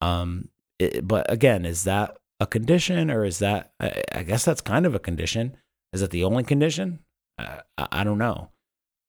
Um, 0.00 0.48
it, 0.78 1.06
but 1.06 1.30
again, 1.30 1.64
is 1.64 1.84
that 1.84 2.16
a 2.40 2.46
condition, 2.46 3.10
or 3.10 3.24
is 3.24 3.38
that? 3.40 3.72
I, 3.80 4.02
I, 4.12 4.22
guess 4.22 4.44
that's 4.44 4.60
kind 4.60 4.86
of 4.86 4.94
a 4.94 5.00
condition. 5.00 5.56
Is 5.92 6.00
that 6.00 6.10
the 6.10 6.24
only 6.24 6.44
condition? 6.44 7.00
Uh, 7.38 7.60
I, 7.76 7.88
I, 7.92 8.04
don't 8.04 8.18
know. 8.18 8.50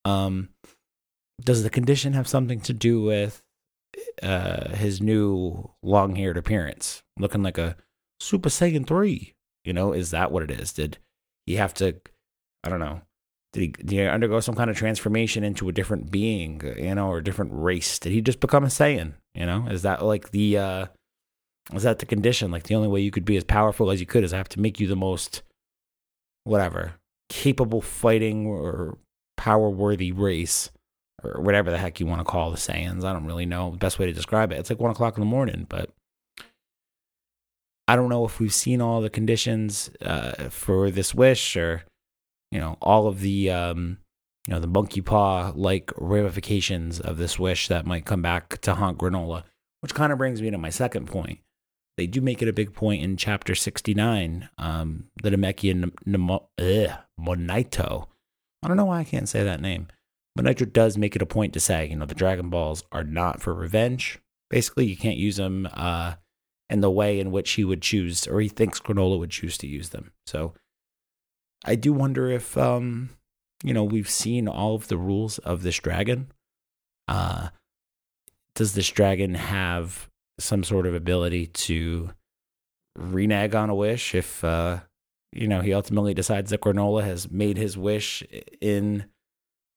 Um, 0.05 0.49
does 1.41 1.63
the 1.63 1.69
condition 1.69 2.13
have 2.13 2.27
something 2.27 2.59
to 2.61 2.73
do 2.73 3.01
with 3.01 3.43
uh, 4.23 4.69
his 4.69 5.01
new 5.01 5.71
long-haired 5.83 6.37
appearance, 6.37 7.03
looking 7.17 7.43
like 7.43 7.57
a 7.57 7.75
Super 8.19 8.49
Saiyan 8.49 8.87
three? 8.87 9.35
You 9.63 9.73
know, 9.73 9.93
is 9.93 10.11
that 10.11 10.31
what 10.31 10.43
it 10.43 10.51
is? 10.51 10.73
Did 10.73 10.97
he 11.45 11.55
have 11.55 11.73
to, 11.75 11.95
I 12.63 12.69
don't 12.69 12.79
know, 12.79 13.01
did 13.53 13.61
he, 13.61 13.67
did 13.67 13.91
he 13.91 14.01
undergo 14.01 14.39
some 14.39 14.55
kind 14.55 14.69
of 14.69 14.77
transformation 14.77 15.43
into 15.43 15.69
a 15.69 15.73
different 15.73 16.11
being, 16.11 16.61
you 16.77 16.95
know, 16.95 17.07
or 17.07 17.17
a 17.17 17.23
different 17.23 17.51
race? 17.53 17.99
Did 17.99 18.11
he 18.11 18.21
just 18.21 18.39
become 18.39 18.63
a 18.63 18.67
Saiyan? 18.67 19.13
You 19.33 19.45
know, 19.45 19.67
is 19.67 19.81
that 19.81 20.03
like 20.03 20.31
the, 20.31 20.57
uh, 20.57 20.85
is 21.73 21.83
that 21.83 21.99
the 21.99 22.05
condition? 22.05 22.51
Like 22.51 22.63
the 22.63 22.75
only 22.75 22.87
way 22.87 23.01
you 23.01 23.11
could 23.11 23.25
be 23.25 23.37
as 23.37 23.43
powerful 23.43 23.91
as 23.91 23.99
you 23.99 24.05
could 24.05 24.23
is 24.23 24.33
I 24.33 24.37
have 24.37 24.49
to 24.49 24.59
make 24.59 24.79
you 24.79 24.87
the 24.87 24.95
most, 24.95 25.41
whatever, 26.43 26.93
capable 27.29 27.81
fighting 27.81 28.45
or 28.45 28.97
power 29.37 29.69
worthy 29.69 30.11
race 30.11 30.71
or 31.23 31.41
whatever 31.41 31.71
the 31.71 31.77
heck 31.77 31.99
you 31.99 32.05
want 32.05 32.19
to 32.19 32.25
call 32.25 32.51
the 32.51 32.57
Saiyans. 32.57 33.03
I 33.03 33.13
don't 33.13 33.25
really 33.25 33.45
know 33.45 33.71
the 33.71 33.77
best 33.77 33.99
way 33.99 34.05
to 34.05 34.13
describe 34.13 34.51
it. 34.51 34.59
It's 34.59 34.69
like 34.69 34.79
one 34.79 34.91
o'clock 34.91 35.17
in 35.17 35.21
the 35.21 35.25
morning, 35.25 35.65
but 35.69 35.89
I 37.89 37.95
don't 37.95 38.09
know 38.09 38.23
if 38.23 38.39
we've 38.39 38.53
seen 38.53 38.81
all 38.81 39.01
the 39.01 39.09
conditions 39.09 39.89
uh, 39.99 40.49
for 40.51 40.91
this 40.91 41.15
wish 41.15 41.57
or, 41.57 41.85
you 42.51 42.59
know, 42.59 42.77
all 42.83 43.07
of 43.07 43.21
the, 43.21 43.49
um, 43.49 43.97
you 44.47 44.53
know, 44.53 44.59
the 44.59 44.67
monkey 44.67 45.01
paw 45.01 45.51
like 45.55 45.91
ramifications 45.97 46.99
of 46.99 47.17
this 47.17 47.39
wish 47.39 47.67
that 47.67 47.87
might 47.87 48.05
come 48.05 48.21
back 48.21 48.61
to 48.61 48.75
haunt 48.75 48.99
Granolah, 48.99 49.41
which 49.79 49.95
kind 49.95 50.11
of 50.11 50.19
brings 50.19 50.39
me 50.39 50.51
to 50.51 50.57
my 50.59 50.69
second 50.69 51.07
point. 51.07 51.39
They 51.97 52.05
do 52.05 52.21
make 52.21 52.43
it 52.43 52.47
a 52.47 52.53
big 52.53 52.75
point 52.75 53.01
in 53.01 53.17
chapter 53.17 53.55
69, 53.55 54.49
um, 54.59 55.05
the 55.23 55.31
Namekian 55.31 55.91
Monaito. 57.19 58.05
I 58.61 58.67
don't 58.67 58.77
know 58.77 58.85
why 58.85 58.99
I 58.99 59.03
can't 59.03 59.27
say 59.27 59.43
that 59.43 59.61
name. 59.61 59.87
Monaito 60.37 60.71
does 60.71 60.95
make 60.95 61.15
it 61.15 61.23
a 61.23 61.25
point 61.25 61.53
to 61.53 61.59
say, 61.59 61.87
you 61.87 61.95
know, 61.95 62.05
the 62.05 62.13
Dragon 62.13 62.51
Balls 62.51 62.83
are 62.91 63.03
not 63.03 63.41
for 63.41 63.51
revenge. 63.51 64.19
Basically, 64.51 64.85
you 64.85 64.95
can't 64.95 65.17
use 65.17 65.37
them 65.37 65.67
uh, 65.73 66.13
and 66.69 66.83
the 66.83 66.91
way 66.91 67.19
in 67.19 67.31
which 67.31 67.51
he 67.51 67.63
would 67.63 67.81
choose, 67.81 68.27
or 68.27 68.39
he 68.41 68.47
thinks 68.47 68.79
Granolah 68.79 69.19
would 69.19 69.31
choose 69.31 69.57
to 69.59 69.67
use 69.67 69.89
them. 69.89 70.11
So 70.27 70.53
I 71.65 71.75
do 71.75 71.91
wonder 71.91 72.29
if, 72.29 72.57
um, 72.57 73.09
you 73.63 73.73
know, 73.73 73.83
we've 73.83 74.09
seen 74.09 74.47
all 74.47 74.75
of 74.75 74.87
the 74.87 74.97
rules 74.97 75.39
of 75.39 75.63
this 75.63 75.79
dragon. 75.79 76.31
Uh, 77.07 77.49
does 78.55 78.73
this 78.73 78.89
dragon 78.89 79.33
have 79.33 80.09
some 80.39 80.63
sort 80.63 80.85
of 80.85 80.93
ability 80.93 81.47
to 81.47 82.11
renege 82.95 83.55
on 83.55 83.69
a 83.69 83.75
wish 83.75 84.13
if, 84.13 84.43
uh, 84.43 84.79
you 85.31 85.47
know, 85.47 85.61
he 85.61 85.73
ultimately 85.73 86.13
decides 86.13 86.49
that 86.51 86.61
Granolah 86.61 87.03
has 87.03 87.31
made 87.31 87.57
his 87.57 87.77
wish 87.77 88.23
in 88.61 89.05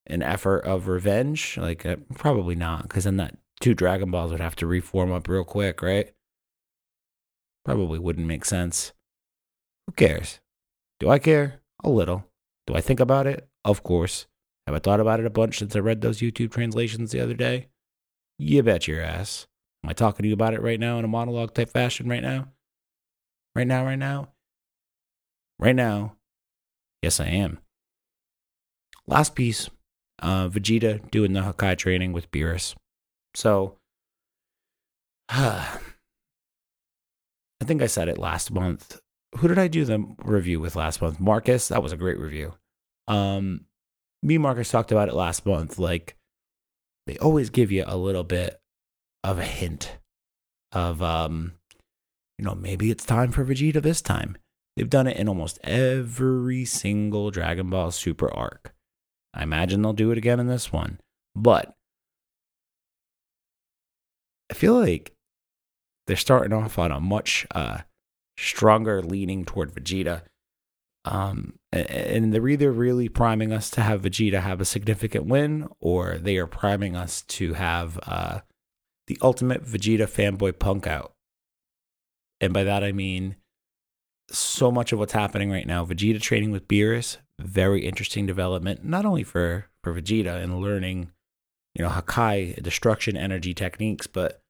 an 0.06 0.22
effort 0.22 0.60
of 0.60 0.88
revenge? 0.88 1.56
Like, 1.56 1.86
uh, 1.86 1.96
probably 2.14 2.54
not, 2.54 2.82
because 2.82 3.04
then 3.04 3.16
that 3.16 3.36
two 3.60 3.74
Dragon 3.74 4.10
Balls 4.10 4.30
would 4.30 4.40
have 4.40 4.56
to 4.56 4.66
reform 4.66 5.12
up 5.12 5.28
real 5.28 5.44
quick, 5.44 5.82
right? 5.82 6.12
Probably 7.64 7.98
wouldn't 7.98 8.26
make 8.26 8.44
sense. 8.44 8.92
Who 9.86 9.92
cares? 9.92 10.40
Do 11.00 11.08
I 11.08 11.18
care? 11.18 11.60
A 11.84 11.90
little. 11.90 12.24
Do 12.66 12.74
I 12.74 12.80
think 12.80 13.00
about 13.00 13.26
it? 13.26 13.48
Of 13.64 13.82
course. 13.82 14.26
Have 14.66 14.76
I 14.76 14.78
thought 14.78 15.00
about 15.00 15.20
it 15.20 15.26
a 15.26 15.30
bunch 15.30 15.58
since 15.58 15.74
I 15.74 15.80
read 15.80 16.00
those 16.00 16.20
YouTube 16.20 16.52
translations 16.52 17.10
the 17.10 17.20
other 17.20 17.34
day? 17.34 17.68
You 18.38 18.62
bet 18.62 18.86
your 18.86 19.02
ass. 19.02 19.46
Am 19.84 19.90
I 19.90 19.92
talking 19.92 20.22
to 20.22 20.28
you 20.28 20.34
about 20.34 20.54
it 20.54 20.62
right 20.62 20.78
now 20.78 20.98
in 20.98 21.04
a 21.04 21.08
monologue 21.08 21.54
type 21.54 21.70
fashion 21.70 22.08
right 22.08 22.22
now? 22.22 22.48
Right 23.54 23.66
now, 23.66 23.84
right 23.84 23.98
now? 23.98 24.28
Right 25.58 25.74
now. 25.74 26.16
Yes, 27.02 27.18
I 27.18 27.26
am. 27.26 27.58
Last 29.06 29.34
piece 29.34 29.68
uh, 30.22 30.48
Vegeta 30.48 31.10
doing 31.10 31.32
the 31.32 31.40
Hakai 31.40 31.76
training 31.76 32.12
with 32.12 32.30
Beerus. 32.30 32.74
So, 33.34 33.76
I 37.62 37.64
think 37.64 37.80
I 37.80 37.86
said 37.86 38.08
it 38.08 38.18
last 38.18 38.50
month. 38.50 39.00
Who 39.38 39.46
did 39.46 39.56
I 39.56 39.68
do 39.68 39.84
the 39.84 40.04
review 40.24 40.58
with 40.58 40.74
last 40.74 41.00
month? 41.00 41.20
Marcus. 41.20 41.68
That 41.68 41.80
was 41.80 41.92
a 41.92 41.96
great 41.96 42.18
review. 42.18 42.54
Um, 43.06 43.66
me 44.20 44.34
and 44.34 44.42
Marcus 44.42 44.68
talked 44.68 44.90
about 44.90 45.08
it 45.08 45.14
last 45.14 45.46
month. 45.46 45.78
Like 45.78 46.16
they 47.06 47.16
always 47.18 47.50
give 47.50 47.70
you 47.70 47.84
a 47.86 47.96
little 47.96 48.24
bit 48.24 48.60
of 49.22 49.38
a 49.38 49.44
hint 49.44 49.96
of, 50.72 51.00
um, 51.04 51.52
you 52.36 52.44
know, 52.44 52.56
maybe 52.56 52.90
it's 52.90 53.06
time 53.06 53.30
for 53.30 53.44
Vegeta 53.44 53.80
this 53.80 54.02
time. 54.02 54.36
They've 54.76 54.90
done 54.90 55.06
it 55.06 55.16
in 55.16 55.28
almost 55.28 55.60
every 55.62 56.64
single 56.64 57.30
Dragon 57.30 57.70
Ball 57.70 57.92
Super 57.92 58.28
arc. 58.34 58.74
I 59.32 59.44
imagine 59.44 59.82
they'll 59.82 59.92
do 59.92 60.10
it 60.10 60.18
again 60.18 60.40
in 60.40 60.48
this 60.48 60.72
one. 60.72 60.98
But 61.36 61.76
I 64.50 64.54
feel 64.54 64.74
like 64.74 65.14
they're 66.06 66.16
starting 66.16 66.52
off 66.52 66.78
on 66.78 66.92
a 66.92 67.00
much 67.00 67.46
uh, 67.54 67.78
stronger 68.36 69.02
leaning 69.02 69.44
toward 69.44 69.74
Vegeta. 69.74 70.22
Um, 71.04 71.54
and 71.72 72.32
they're 72.32 72.48
either 72.48 72.70
really 72.70 73.08
priming 73.08 73.52
us 73.52 73.70
to 73.70 73.82
have 73.82 74.02
Vegeta 74.02 74.40
have 74.40 74.60
a 74.60 74.64
significant 74.64 75.26
win, 75.26 75.68
or 75.80 76.18
they 76.18 76.36
are 76.36 76.46
priming 76.46 76.94
us 76.94 77.22
to 77.22 77.54
have 77.54 77.98
uh, 78.06 78.40
the 79.06 79.18
ultimate 79.20 79.64
Vegeta 79.64 80.06
fanboy 80.06 80.58
punk 80.58 80.86
out. 80.86 81.14
And 82.40 82.52
by 82.52 82.64
that 82.64 82.84
I 82.84 82.92
mean 82.92 83.36
so 84.30 84.70
much 84.70 84.92
of 84.92 84.98
what's 84.98 85.12
happening 85.12 85.50
right 85.50 85.66
now. 85.66 85.84
Vegeta 85.84 86.20
training 86.20 86.50
with 86.50 86.68
Beerus, 86.68 87.18
very 87.40 87.84
interesting 87.84 88.26
development, 88.26 88.84
not 88.84 89.04
only 89.04 89.24
for 89.24 89.66
for 89.82 89.92
Vegeta 89.92 90.42
and 90.42 90.60
learning, 90.60 91.10
you 91.74 91.84
know, 91.84 91.90
Hakai 91.90 92.62
destruction 92.62 93.16
energy 93.16 93.54
techniques, 93.54 94.06
but 94.06 94.41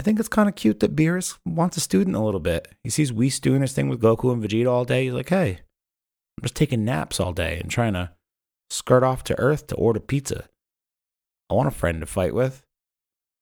I 0.00 0.02
think 0.02 0.18
it's 0.18 0.30
kind 0.30 0.48
of 0.48 0.54
cute 0.54 0.80
that 0.80 0.96
Beerus 0.96 1.38
wants 1.44 1.76
a 1.76 1.80
student 1.80 2.16
a 2.16 2.20
little 2.20 2.40
bit. 2.40 2.68
He 2.82 2.88
sees 2.88 3.12
Whis 3.12 3.38
doing 3.38 3.60
his 3.60 3.74
thing 3.74 3.90
with 3.90 4.00
Goku 4.00 4.32
and 4.32 4.42
Vegeta 4.42 4.66
all 4.66 4.86
day. 4.86 5.04
He's 5.04 5.12
like, 5.12 5.28
hey, 5.28 5.50
I'm 6.38 6.42
just 6.42 6.54
taking 6.54 6.86
naps 6.86 7.20
all 7.20 7.34
day 7.34 7.58
and 7.60 7.70
trying 7.70 7.92
to 7.92 8.10
skirt 8.70 9.02
off 9.02 9.22
to 9.24 9.38
Earth 9.38 9.66
to 9.66 9.74
order 9.74 10.00
pizza. 10.00 10.48
I 11.50 11.54
want 11.54 11.68
a 11.68 11.70
friend 11.70 12.00
to 12.00 12.06
fight 12.06 12.34
with. 12.34 12.62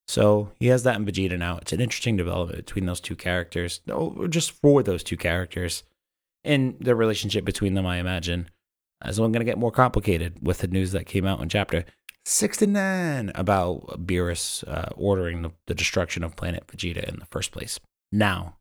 So 0.09 0.51
he 0.59 0.67
has 0.67 0.83
that 0.83 0.97
in 0.97 1.05
Vegeta 1.05 1.39
now. 1.39 1.59
It's 1.59 1.71
an 1.71 1.79
interesting 1.79 2.17
development 2.17 2.65
between 2.65 2.87
those 2.87 2.99
two 2.99 3.15
characters, 3.15 3.79
just 4.27 4.51
for 4.51 4.83
those 4.83 5.01
two 5.01 5.15
characters, 5.15 5.83
and 6.43 6.75
the 6.81 6.93
relationship 6.93 7.45
between 7.45 7.73
them. 7.73 7.85
I 7.85 7.99
imagine 7.99 8.49
is 9.05 9.17
only 9.17 9.31
going 9.31 9.45
to 9.45 9.49
get 9.49 9.57
more 9.57 9.71
complicated 9.71 10.45
with 10.45 10.57
the 10.57 10.67
news 10.67 10.91
that 10.91 11.05
came 11.05 11.25
out 11.25 11.39
in 11.39 11.47
chapter 11.47 11.85
69 12.29 13.31
about 13.33 14.05
Beerus 14.05 14.63
uh, 14.67 14.89
ordering 14.95 15.41
the, 15.41 15.51
the 15.65 15.73
destruction 15.73 16.23
of 16.23 16.35
planet 16.35 16.67
Vegeta 16.67 17.03
in 17.03 17.17
the 17.19 17.25
first 17.25 17.51
place. 17.51 17.79
Now, 18.11 18.57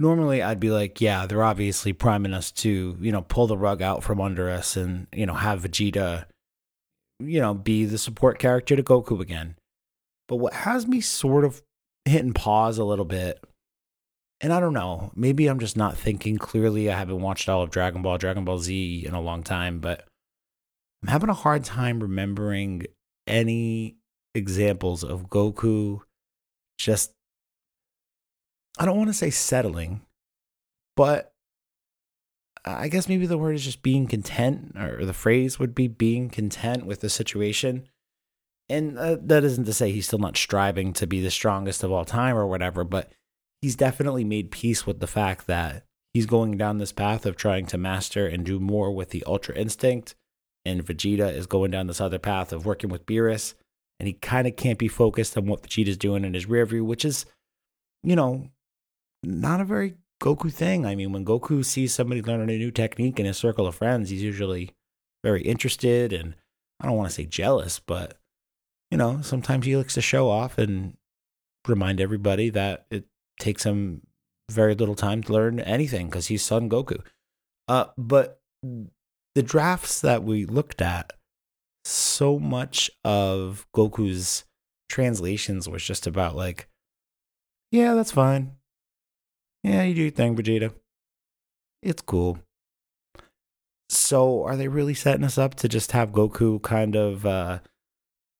normally 0.00 0.42
I'd 0.42 0.58
be 0.58 0.70
like, 0.70 1.00
yeah, 1.00 1.26
they're 1.26 1.44
obviously 1.44 1.92
priming 1.92 2.34
us 2.34 2.50
to, 2.52 2.96
you 3.00 3.12
know, 3.12 3.22
pull 3.22 3.46
the 3.46 3.56
rug 3.56 3.80
out 3.80 4.02
from 4.02 4.20
under 4.20 4.50
us 4.50 4.76
and, 4.76 5.06
you 5.14 5.24
know, 5.24 5.34
have 5.34 5.62
Vegeta, 5.62 6.24
you 7.20 7.40
know, 7.40 7.54
be 7.54 7.84
the 7.84 7.98
support 7.98 8.40
character 8.40 8.74
to 8.74 8.82
Goku 8.82 9.20
again. 9.20 9.54
But 10.28 10.36
what 10.36 10.52
has 10.52 10.86
me 10.86 11.00
sort 11.00 11.44
of 11.44 11.62
hitting 12.06 12.32
pause 12.32 12.78
a 12.78 12.84
little 12.84 13.04
bit, 13.04 13.42
and 14.40 14.52
I 14.52 14.58
don't 14.58 14.72
know, 14.72 15.12
maybe 15.14 15.46
I'm 15.46 15.60
just 15.60 15.76
not 15.76 15.96
thinking 15.96 16.38
clearly. 16.38 16.90
I 16.90 16.98
haven't 16.98 17.20
watched 17.20 17.48
all 17.48 17.62
of 17.62 17.70
Dragon 17.70 18.02
Ball, 18.02 18.18
Dragon 18.18 18.44
Ball 18.44 18.58
Z 18.58 19.04
in 19.06 19.14
a 19.14 19.20
long 19.20 19.44
time, 19.44 19.78
but 19.78 20.08
I'm 21.02 21.08
having 21.08 21.30
a 21.30 21.34
hard 21.34 21.64
time 21.64 22.00
remembering 22.00 22.86
any 23.26 23.96
examples 24.34 25.02
of 25.02 25.28
Goku 25.28 26.00
just 26.78 27.12
I 28.78 28.86
don't 28.86 28.96
want 28.96 29.10
to 29.10 29.14
say 29.14 29.30
settling, 29.30 30.02
but 30.96 31.34
I 32.64 32.88
guess 32.88 33.08
maybe 33.08 33.26
the 33.26 33.38
word 33.38 33.54
is 33.54 33.64
just 33.64 33.82
being 33.82 34.06
content, 34.06 34.76
or 34.76 35.04
the 35.04 35.12
phrase 35.12 35.58
would 35.58 35.74
be 35.74 35.88
being 35.88 36.30
content 36.30 36.86
with 36.86 37.00
the 37.00 37.10
situation. 37.10 37.88
And 38.68 38.98
uh, 38.98 39.16
that 39.22 39.44
isn't 39.44 39.64
to 39.64 39.72
say 39.72 39.90
he's 39.90 40.06
still 40.06 40.18
not 40.18 40.36
striving 40.36 40.92
to 40.94 41.06
be 41.06 41.20
the 41.20 41.30
strongest 41.30 41.82
of 41.82 41.90
all 41.90 42.04
time 42.04 42.36
or 42.36 42.46
whatever, 42.46 42.84
but 42.84 43.10
he's 43.60 43.76
definitely 43.76 44.24
made 44.24 44.50
peace 44.50 44.86
with 44.86 45.00
the 45.00 45.06
fact 45.06 45.46
that 45.46 45.84
he's 46.14 46.26
going 46.26 46.56
down 46.56 46.78
this 46.78 46.92
path 46.92 47.26
of 47.26 47.36
trying 47.36 47.66
to 47.66 47.78
master 47.78 48.26
and 48.26 48.46
do 48.46 48.60
more 48.60 48.92
with 48.92 49.10
the 49.10 49.24
Ultra 49.24 49.56
Instinct. 49.56 50.14
And 50.70 50.86
Vegeta 50.86 51.32
is 51.32 51.46
going 51.46 51.70
down 51.70 51.86
this 51.86 52.00
other 52.00 52.18
path 52.18 52.52
of 52.52 52.66
working 52.66 52.90
with 52.90 53.06
Beerus. 53.06 53.54
And 53.98 54.06
he 54.06 54.14
kind 54.14 54.46
of 54.46 54.56
can't 54.56 54.78
be 54.78 54.88
focused 54.88 55.36
on 55.36 55.46
what 55.46 55.62
Vegeta's 55.62 55.98
doing 55.98 56.24
in 56.24 56.34
his 56.34 56.46
rear 56.46 56.64
view, 56.64 56.84
which 56.84 57.04
is, 57.04 57.26
you 58.02 58.16
know, 58.16 58.48
not 59.22 59.60
a 59.60 59.64
very 59.64 59.96
Goku 60.22 60.52
thing. 60.52 60.86
I 60.86 60.94
mean, 60.94 61.12
when 61.12 61.24
Goku 61.24 61.64
sees 61.64 61.94
somebody 61.94 62.22
learning 62.22 62.50
a 62.50 62.58
new 62.58 62.70
technique 62.70 63.18
in 63.18 63.26
his 63.26 63.36
circle 63.36 63.66
of 63.66 63.74
friends, 63.74 64.10
he's 64.10 64.22
usually 64.22 64.70
very 65.22 65.42
interested 65.42 66.12
and 66.12 66.34
I 66.80 66.86
don't 66.86 66.96
want 66.96 67.10
to 67.10 67.14
say 67.14 67.26
jealous, 67.26 67.78
but 67.78 68.16
you 68.90 68.98
know, 68.98 69.20
sometimes 69.22 69.66
he 69.66 69.76
likes 69.76 69.94
to 69.94 70.00
show 70.00 70.28
off 70.28 70.58
and 70.58 70.96
remind 71.68 72.00
everybody 72.00 72.50
that 72.50 72.86
it 72.90 73.04
takes 73.38 73.64
him 73.64 74.02
very 74.50 74.74
little 74.74 74.94
time 74.94 75.22
to 75.22 75.32
learn 75.32 75.60
anything 75.60 76.06
because 76.06 76.26
he's 76.26 76.42
Son 76.42 76.68
Goku. 76.68 77.00
Uh, 77.68 77.86
but 77.96 78.40
the 79.40 79.46
drafts 79.46 80.02
that 80.02 80.22
we 80.22 80.44
looked 80.44 80.82
at, 80.82 81.14
so 81.82 82.38
much 82.38 82.90
of 83.06 83.66
Goku's 83.74 84.44
translations 84.90 85.66
was 85.66 85.82
just 85.82 86.06
about 86.06 86.36
like, 86.36 86.68
yeah, 87.72 87.94
that's 87.94 88.12
fine. 88.12 88.56
Yeah, 89.64 89.84
you 89.84 89.94
do 89.94 90.02
your 90.02 90.10
thing, 90.10 90.36
Vegeta. 90.36 90.74
It's 91.82 92.02
cool. 92.02 92.38
So, 93.88 94.44
are 94.44 94.56
they 94.56 94.68
really 94.68 94.92
setting 94.92 95.24
us 95.24 95.38
up 95.38 95.54
to 95.54 95.70
just 95.70 95.92
have 95.92 96.10
Goku 96.12 96.60
kind 96.62 96.94
of, 96.94 97.24
uh, 97.24 97.60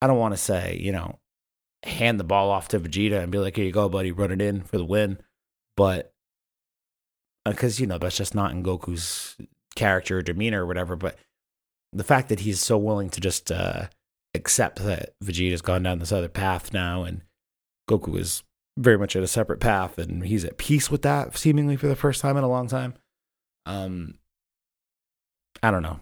I 0.02 0.06
don't 0.06 0.18
want 0.18 0.34
to 0.34 0.38
say, 0.38 0.78
you 0.82 0.92
know, 0.92 1.18
hand 1.82 2.20
the 2.20 2.24
ball 2.24 2.50
off 2.50 2.68
to 2.68 2.78
Vegeta 2.78 3.22
and 3.22 3.32
be 3.32 3.38
like, 3.38 3.56
here 3.56 3.64
you 3.64 3.72
go, 3.72 3.88
buddy, 3.88 4.12
run 4.12 4.32
it 4.32 4.42
in 4.42 4.64
for 4.64 4.76
the 4.76 4.84
win. 4.84 5.18
But, 5.78 6.12
because, 7.46 7.80
uh, 7.80 7.80
you 7.80 7.86
know, 7.86 7.96
that's 7.96 8.18
just 8.18 8.34
not 8.34 8.50
in 8.50 8.62
Goku's 8.62 9.38
character 9.80 10.18
or 10.18 10.22
demeanor 10.22 10.64
or 10.64 10.66
whatever. 10.66 10.94
But 10.94 11.16
the 11.92 12.04
fact 12.04 12.28
that 12.28 12.40
he's 12.40 12.60
so 12.60 12.78
willing 12.78 13.10
to 13.10 13.20
just 13.20 13.50
uh, 13.50 13.86
accept 14.34 14.84
that 14.84 15.14
Vegeta's 15.24 15.62
gone 15.62 15.82
down 15.82 15.98
this 15.98 16.12
other 16.12 16.28
path 16.28 16.72
now 16.72 17.02
and 17.02 17.22
Goku 17.88 18.18
is 18.18 18.44
very 18.78 18.98
much 18.98 19.16
at 19.16 19.22
a 19.22 19.28
separate 19.28 19.60
path 19.60 19.98
and 19.98 20.24
he's 20.24 20.44
at 20.44 20.58
peace 20.58 20.90
with 20.90 21.02
that 21.02 21.36
seemingly 21.36 21.76
for 21.76 21.88
the 21.88 21.96
first 21.96 22.20
time 22.20 22.36
in 22.36 22.44
a 22.44 22.48
long 22.48 22.68
time 22.68 22.94
um 23.66 24.14
i 25.62 25.70
don't 25.70 25.82
know 25.82 26.00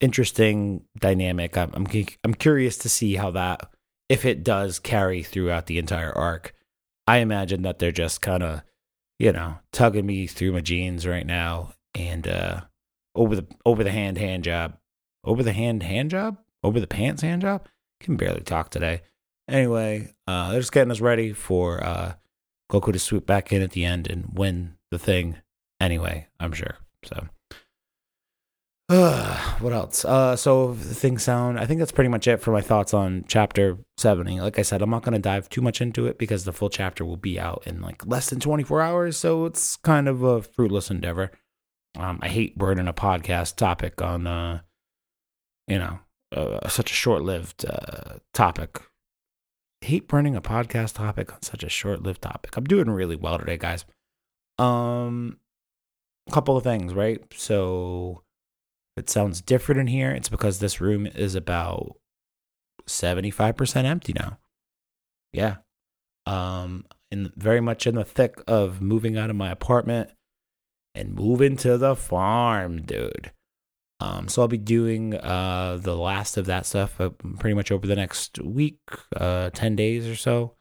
interesting 0.00 0.84
dynamic 0.98 1.56
i'm 1.56 1.70
i'm, 1.74 1.86
I'm 2.22 2.34
curious 2.34 2.76
to 2.78 2.88
see 2.88 3.16
how 3.16 3.30
that 3.32 3.70
if 4.08 4.24
it 4.24 4.44
does 4.44 4.78
carry 4.78 5.22
throughout 5.22 5.66
the 5.66 5.78
entire 5.78 6.12
arc 6.12 6.54
i 7.06 7.18
imagine 7.18 7.62
that 7.62 7.78
they're 7.78 7.90
just 7.90 8.20
kind 8.20 8.42
of 8.42 8.62
you 9.18 9.32
know 9.32 9.56
tugging 9.72 10.06
me 10.06 10.26
through 10.26 10.52
my 10.52 10.60
jeans 10.60 11.06
right 11.06 11.26
now 11.26 11.72
and 11.94 12.28
uh 12.28 12.60
over 13.14 13.36
the 13.36 13.46
over 13.64 13.82
the 13.84 13.90
hand 13.90 14.18
hand 14.18 14.44
job 14.44 14.76
over 15.24 15.42
the 15.42 15.52
hand 15.52 15.82
hand 15.82 16.10
job 16.10 16.38
over 16.62 16.80
the 16.80 16.86
pants 16.86 17.22
hand 17.22 17.42
job 17.42 17.66
can 18.00 18.16
barely 18.16 18.40
talk 18.40 18.70
today 18.70 19.02
Anyway, 19.50 20.14
uh, 20.28 20.52
they're 20.52 20.60
just 20.60 20.70
getting 20.70 20.92
us 20.92 21.00
ready 21.00 21.32
for 21.32 21.82
uh, 21.82 22.12
Goku 22.70 22.92
to 22.92 23.00
swoop 23.00 23.26
back 23.26 23.52
in 23.52 23.62
at 23.62 23.72
the 23.72 23.84
end 23.84 24.08
and 24.08 24.30
win 24.32 24.76
the 24.92 24.98
thing. 24.98 25.38
Anyway, 25.80 26.28
I'm 26.38 26.52
sure. 26.52 26.76
So, 27.04 27.26
uh, 28.88 29.36
what 29.58 29.72
else? 29.72 30.04
Uh, 30.04 30.36
so 30.36 30.74
things 30.74 31.24
sound. 31.24 31.58
I 31.58 31.66
think 31.66 31.80
that's 31.80 31.90
pretty 31.90 32.10
much 32.10 32.28
it 32.28 32.40
for 32.40 32.52
my 32.52 32.60
thoughts 32.60 32.94
on 32.94 33.24
chapter 33.26 33.78
seventy. 33.96 34.40
Like 34.40 34.60
I 34.60 34.62
said, 34.62 34.82
I'm 34.82 34.90
not 34.90 35.02
going 35.02 35.14
to 35.14 35.18
dive 35.18 35.48
too 35.48 35.62
much 35.62 35.80
into 35.80 36.06
it 36.06 36.16
because 36.16 36.44
the 36.44 36.52
full 36.52 36.70
chapter 36.70 37.04
will 37.04 37.16
be 37.16 37.40
out 37.40 37.64
in 37.66 37.80
like 37.80 38.06
less 38.06 38.30
than 38.30 38.38
24 38.38 38.80
hours. 38.80 39.16
So 39.16 39.46
it's 39.46 39.76
kind 39.78 40.06
of 40.06 40.22
a 40.22 40.42
fruitless 40.42 40.92
endeavor. 40.92 41.32
Um, 41.98 42.18
I 42.22 42.28
hate 42.28 42.56
burning 42.56 42.88
a 42.88 42.92
podcast 42.92 43.56
topic 43.56 44.00
on, 44.00 44.26
uh, 44.26 44.60
you 45.66 45.78
know, 45.78 45.98
uh, 46.34 46.68
such 46.68 46.90
a 46.90 46.94
short-lived 46.94 47.64
uh, 47.66 48.18
topic 48.32 48.80
hate 49.82 50.08
burning 50.08 50.36
a 50.36 50.42
podcast 50.42 50.94
topic 50.94 51.32
on 51.32 51.42
such 51.42 51.62
a 51.62 51.68
short-lived 51.68 52.22
topic. 52.22 52.56
I'm 52.56 52.64
doing 52.64 52.90
really 52.90 53.16
well 53.16 53.38
today, 53.38 53.56
guys. 53.56 53.84
Um, 54.58 55.38
a 56.28 56.32
couple 56.32 56.56
of 56.56 56.64
things, 56.64 56.92
right? 56.94 57.22
So, 57.34 58.22
it 58.96 59.08
sounds 59.08 59.40
different 59.40 59.80
in 59.80 59.86
here. 59.86 60.10
It's 60.10 60.28
because 60.28 60.58
this 60.58 60.80
room 60.80 61.06
is 61.06 61.34
about 61.34 61.96
75% 62.86 63.84
empty 63.84 64.12
now. 64.12 64.38
Yeah. 65.32 65.56
Um, 66.26 66.84
in 67.10 67.32
very 67.36 67.60
much 67.60 67.86
in 67.86 67.94
the 67.94 68.04
thick 68.04 68.42
of 68.46 68.82
moving 68.82 69.16
out 69.16 69.30
of 69.30 69.36
my 69.36 69.50
apartment 69.50 70.10
and 70.94 71.14
moving 71.14 71.56
to 71.58 71.78
the 71.78 71.96
farm, 71.96 72.82
dude. 72.82 73.32
Um, 74.00 74.28
so 74.28 74.42
I'll 74.42 74.48
be 74.48 74.58
doing 74.58 75.14
uh, 75.14 75.78
the 75.80 75.94
last 75.94 76.36
of 76.36 76.46
that 76.46 76.64
stuff 76.64 77.00
uh, 77.00 77.10
pretty 77.38 77.54
much 77.54 77.70
over 77.70 77.86
the 77.86 77.96
next 77.96 78.40
week, 78.42 78.78
uh, 79.14 79.50
10 79.50 79.76
days 79.76 80.06
or 80.06 80.16
so. 80.16 80.54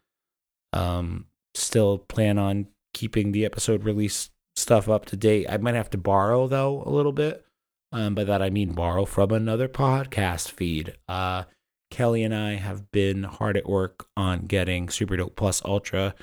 Um, 0.73 1.25
still 1.55 1.97
plan 1.97 2.37
on 2.37 2.67
keeping 2.93 3.31
the 3.31 3.45
episode 3.45 3.85
release 3.85 4.29
stuff 4.55 4.89
up 4.89 5.05
to 5.05 5.15
date. 5.15 5.47
I 5.49 5.57
might 5.57 5.75
have 5.75 5.89
to 5.91 5.97
borrow, 5.97 6.47
though, 6.47 6.83
a 6.85 6.89
little 6.89 7.13
bit. 7.13 7.45
Um, 7.91 8.13
by 8.13 8.23
that 8.25 8.41
I 8.41 8.51
mean 8.51 8.73
borrow 8.73 9.05
from 9.05 9.31
another 9.31 9.67
podcast 9.67 10.51
feed. 10.51 10.95
Uh, 11.07 11.45
Kelly 11.89 12.23
and 12.23 12.35
I 12.35 12.55
have 12.55 12.91
been 12.91 13.23
hard 13.23 13.57
at 13.57 13.67
work 13.67 14.07
on 14.15 14.45
getting 14.45 14.89
Super 14.89 15.17
Dope 15.17 15.35
Plus 15.35 15.63
Ultra 15.65 16.13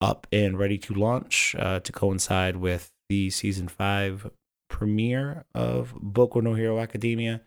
up 0.00 0.26
and 0.30 0.58
ready 0.58 0.78
to 0.78 0.94
launch 0.94 1.56
uh, 1.58 1.80
to 1.80 1.92
coincide 1.92 2.56
with 2.56 2.91
the 3.12 3.28
season 3.28 3.68
five 3.68 4.30
premiere 4.70 5.44
of 5.54 5.92
Boku 6.02 6.42
no 6.42 6.54
Hero 6.54 6.80
Academia 6.80 7.42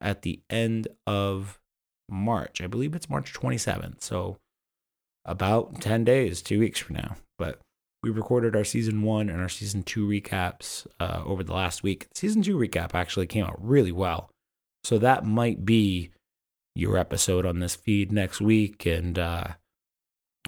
at 0.00 0.22
the 0.22 0.40
end 0.48 0.88
of 1.06 1.60
March. 2.08 2.62
I 2.62 2.66
believe 2.66 2.94
it's 2.94 3.10
March 3.10 3.34
27th. 3.34 4.00
So 4.00 4.38
about 5.26 5.82
10 5.82 6.04
days, 6.04 6.40
two 6.40 6.60
weeks 6.60 6.80
from 6.80 6.96
now. 6.96 7.16
But 7.36 7.60
we 8.02 8.08
recorded 8.08 8.56
our 8.56 8.64
season 8.64 9.02
one 9.02 9.28
and 9.28 9.38
our 9.38 9.50
season 9.50 9.82
two 9.82 10.08
recaps 10.08 10.86
uh, 10.98 11.22
over 11.26 11.44
the 11.44 11.52
last 11.52 11.82
week. 11.82 12.06
Season 12.14 12.40
two 12.40 12.56
recap 12.56 12.94
actually 12.94 13.26
came 13.26 13.44
out 13.44 13.62
really 13.62 13.92
well. 13.92 14.30
So 14.82 14.96
that 14.96 15.26
might 15.26 15.66
be 15.66 16.10
your 16.74 16.96
episode 16.96 17.44
on 17.44 17.58
this 17.58 17.74
feed 17.74 18.10
next 18.10 18.40
week. 18.40 18.86
And 18.86 19.18
uh, 19.18 19.48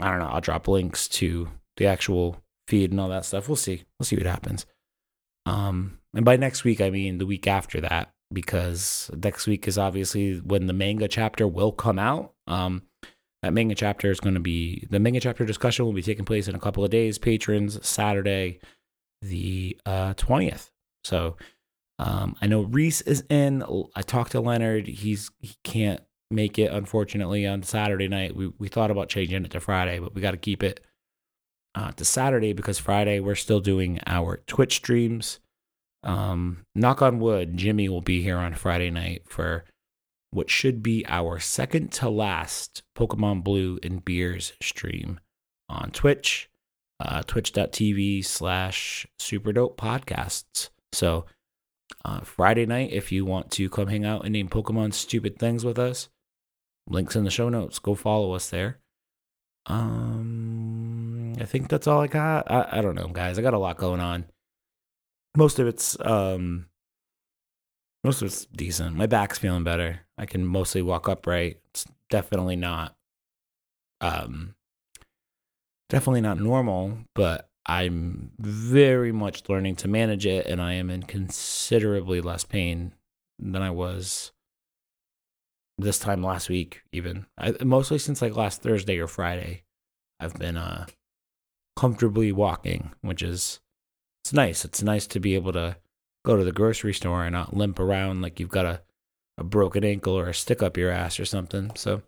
I 0.00 0.10
don't 0.10 0.20
know, 0.20 0.28
I'll 0.28 0.40
drop 0.40 0.68
links 0.68 1.06
to 1.08 1.50
the 1.76 1.84
actual 1.84 2.40
feed 2.68 2.90
and 2.90 3.00
all 3.00 3.08
that 3.08 3.24
stuff. 3.24 3.48
We'll 3.48 3.56
see. 3.56 3.84
We'll 3.98 4.06
see 4.06 4.16
what 4.16 4.26
happens. 4.26 4.66
Um, 5.46 5.98
and 6.14 6.24
by 6.24 6.36
next 6.36 6.64
week, 6.64 6.80
I 6.80 6.90
mean 6.90 7.18
the 7.18 7.26
week 7.26 7.46
after 7.46 7.80
that, 7.82 8.12
because 8.32 9.10
next 9.14 9.46
week 9.46 9.68
is 9.68 9.78
obviously 9.78 10.38
when 10.38 10.66
the 10.66 10.72
manga 10.72 11.08
chapter 11.08 11.46
will 11.46 11.72
come 11.72 11.98
out. 11.98 12.32
Um, 12.46 12.82
that 13.42 13.52
manga 13.52 13.74
chapter 13.74 14.10
is 14.10 14.20
going 14.20 14.34
to 14.34 14.40
be 14.40 14.86
the 14.90 14.98
manga 14.98 15.20
chapter 15.20 15.44
discussion 15.44 15.84
will 15.84 15.92
be 15.92 16.02
taking 16.02 16.24
place 16.24 16.48
in 16.48 16.54
a 16.54 16.60
couple 16.60 16.84
of 16.84 16.90
days. 16.90 17.18
Patrons 17.18 17.86
Saturday, 17.86 18.60
the 19.20 19.78
uh, 19.84 20.14
twentieth. 20.16 20.70
so 21.02 21.36
um, 21.98 22.36
I 22.40 22.46
know 22.46 22.62
Reese 22.62 23.02
is 23.02 23.24
in. 23.28 23.62
I 23.94 24.02
talked 24.02 24.32
to 24.32 24.40
Leonard. 24.40 24.86
He's 24.86 25.30
he 25.40 25.54
can't 25.62 26.00
make 26.30 26.58
it 26.58 26.72
unfortunately 26.72 27.46
on 27.46 27.62
Saturday 27.62 28.08
night. 28.08 28.34
We 28.34 28.48
we 28.58 28.68
thought 28.68 28.90
about 28.90 29.08
changing 29.08 29.44
it 29.44 29.50
to 29.52 29.60
Friday, 29.60 29.98
but 29.98 30.14
we 30.14 30.20
got 30.20 30.32
to 30.32 30.36
keep 30.36 30.62
it 30.62 30.80
uh, 31.74 31.92
to 31.92 32.04
Saturday 32.04 32.52
because 32.52 32.78
Friday 32.78 33.20
we're 33.20 33.34
still 33.34 33.60
doing 33.60 34.00
our 34.06 34.42
Twitch 34.46 34.76
streams. 34.76 35.40
Um, 36.02 36.66
knock 36.74 37.02
on 37.02 37.18
wood, 37.18 37.56
Jimmy 37.56 37.88
will 37.88 38.02
be 38.02 38.22
here 38.22 38.36
on 38.36 38.54
Friday 38.54 38.90
night 38.90 39.22
for 39.26 39.64
what 40.30 40.50
should 40.50 40.82
be 40.82 41.04
our 41.08 41.38
second 41.38 41.92
to 41.92 42.10
last 42.10 42.82
Pokemon 42.96 43.44
Blue 43.44 43.78
and 43.82 44.04
Beers 44.04 44.52
stream 44.60 45.20
on 45.68 45.90
Twitch. 45.92 46.50
uh, 47.00 47.22
twitch.tv 47.22 48.24
slash 48.24 49.06
superdope 49.20 49.76
podcasts. 49.76 50.70
So 50.92 51.26
uh, 52.04 52.20
Friday 52.20 52.66
night, 52.66 52.92
if 52.92 53.10
you 53.12 53.24
want 53.24 53.50
to 53.52 53.68
come 53.68 53.88
hang 53.88 54.04
out 54.04 54.24
and 54.24 54.32
name 54.32 54.48
Pokemon 54.48 54.94
stupid 54.94 55.38
things 55.38 55.64
with 55.64 55.78
us, 55.78 56.08
links 56.88 57.16
in 57.16 57.24
the 57.24 57.30
show 57.30 57.48
notes. 57.48 57.78
Go 57.78 57.94
follow 57.94 58.32
us 58.32 58.50
there. 58.50 58.78
Um, 59.66 61.34
I 61.40 61.44
think 61.44 61.68
that's 61.68 61.86
all 61.86 62.00
I 62.00 62.06
got. 62.06 62.50
I, 62.50 62.78
I 62.78 62.80
don't 62.80 62.94
know, 62.94 63.08
guys. 63.08 63.38
I 63.38 63.42
got 63.42 63.54
a 63.54 63.58
lot 63.58 63.78
going 63.78 64.00
on. 64.00 64.26
Most 65.36 65.58
of 65.58 65.66
it's 65.66 65.96
um, 66.00 66.66
most 68.04 68.22
of 68.22 68.26
it's 68.26 68.44
decent. 68.46 68.96
My 68.96 69.06
back's 69.06 69.38
feeling 69.38 69.64
better. 69.64 70.00
I 70.18 70.26
can 70.26 70.46
mostly 70.46 70.82
walk 70.82 71.08
upright. 71.08 71.58
It's 71.70 71.86
definitely 72.10 72.56
not 72.56 72.94
um 74.00 74.54
definitely 75.88 76.20
not 76.20 76.38
normal, 76.38 76.98
but 77.14 77.48
I'm 77.66 78.32
very 78.38 79.10
much 79.10 79.48
learning 79.48 79.76
to 79.76 79.88
manage 79.88 80.26
it 80.26 80.46
and 80.46 80.60
I 80.60 80.74
am 80.74 80.90
in 80.90 81.04
considerably 81.04 82.20
less 82.20 82.44
pain 82.44 82.92
than 83.38 83.62
I 83.62 83.70
was 83.70 84.32
this 85.78 85.98
time 85.98 86.22
last 86.22 86.48
week 86.48 86.82
even. 86.92 87.26
I, 87.38 87.54
mostly 87.64 87.98
since 87.98 88.22
like 88.22 88.36
last 88.36 88.62
Thursday 88.62 88.98
or 88.98 89.06
Friday. 89.06 89.62
I've 90.20 90.34
been 90.34 90.56
uh 90.56 90.86
comfortably 91.76 92.32
walking, 92.32 92.92
which 93.00 93.22
is 93.22 93.60
it's 94.24 94.32
nice. 94.32 94.64
It's 94.64 94.82
nice 94.82 95.06
to 95.08 95.20
be 95.20 95.34
able 95.34 95.52
to 95.52 95.76
go 96.24 96.36
to 96.36 96.44
the 96.44 96.52
grocery 96.52 96.94
store 96.94 97.24
and 97.24 97.34
not 97.34 97.56
limp 97.56 97.78
around 97.78 98.22
like 98.22 98.40
you've 98.40 98.48
got 98.48 98.66
a 98.66 98.82
a 99.36 99.44
broken 99.44 99.84
ankle 99.84 100.16
or 100.18 100.28
a 100.28 100.34
stick 100.34 100.62
up 100.62 100.76
your 100.76 100.90
ass 100.90 101.18
or 101.18 101.24
something. 101.24 101.72
So 101.74 102.02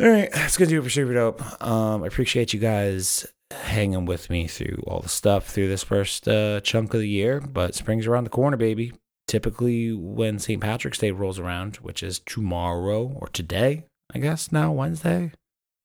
all 0.00 0.08
right, 0.08 0.30
that's 0.32 0.56
gonna 0.56 0.70
do 0.70 0.80
it 0.80 0.84
for 0.84 0.90
Super 0.90 1.14
Dope. 1.14 1.62
Um, 1.62 2.02
I 2.02 2.06
appreciate 2.06 2.52
you 2.54 2.60
guys 2.60 3.26
hanging 3.50 4.06
with 4.06 4.30
me 4.30 4.46
through 4.46 4.82
all 4.86 5.00
the 5.00 5.08
stuff 5.08 5.48
through 5.48 5.68
this 5.68 5.82
first 5.82 6.28
uh, 6.28 6.60
chunk 6.60 6.94
of 6.94 7.00
the 7.00 7.08
year. 7.08 7.40
But 7.40 7.74
spring's 7.74 8.06
around 8.06 8.24
the 8.24 8.30
corner, 8.30 8.56
baby. 8.56 8.92
Typically, 9.30 9.92
when 9.92 10.40
St. 10.40 10.60
Patrick's 10.60 10.98
Day 10.98 11.12
rolls 11.12 11.38
around, 11.38 11.76
which 11.76 12.02
is 12.02 12.18
tomorrow 12.18 13.12
or 13.14 13.28
today, 13.28 13.84
I 14.12 14.18
guess 14.18 14.50
now 14.50 14.72
Wednesday. 14.72 15.30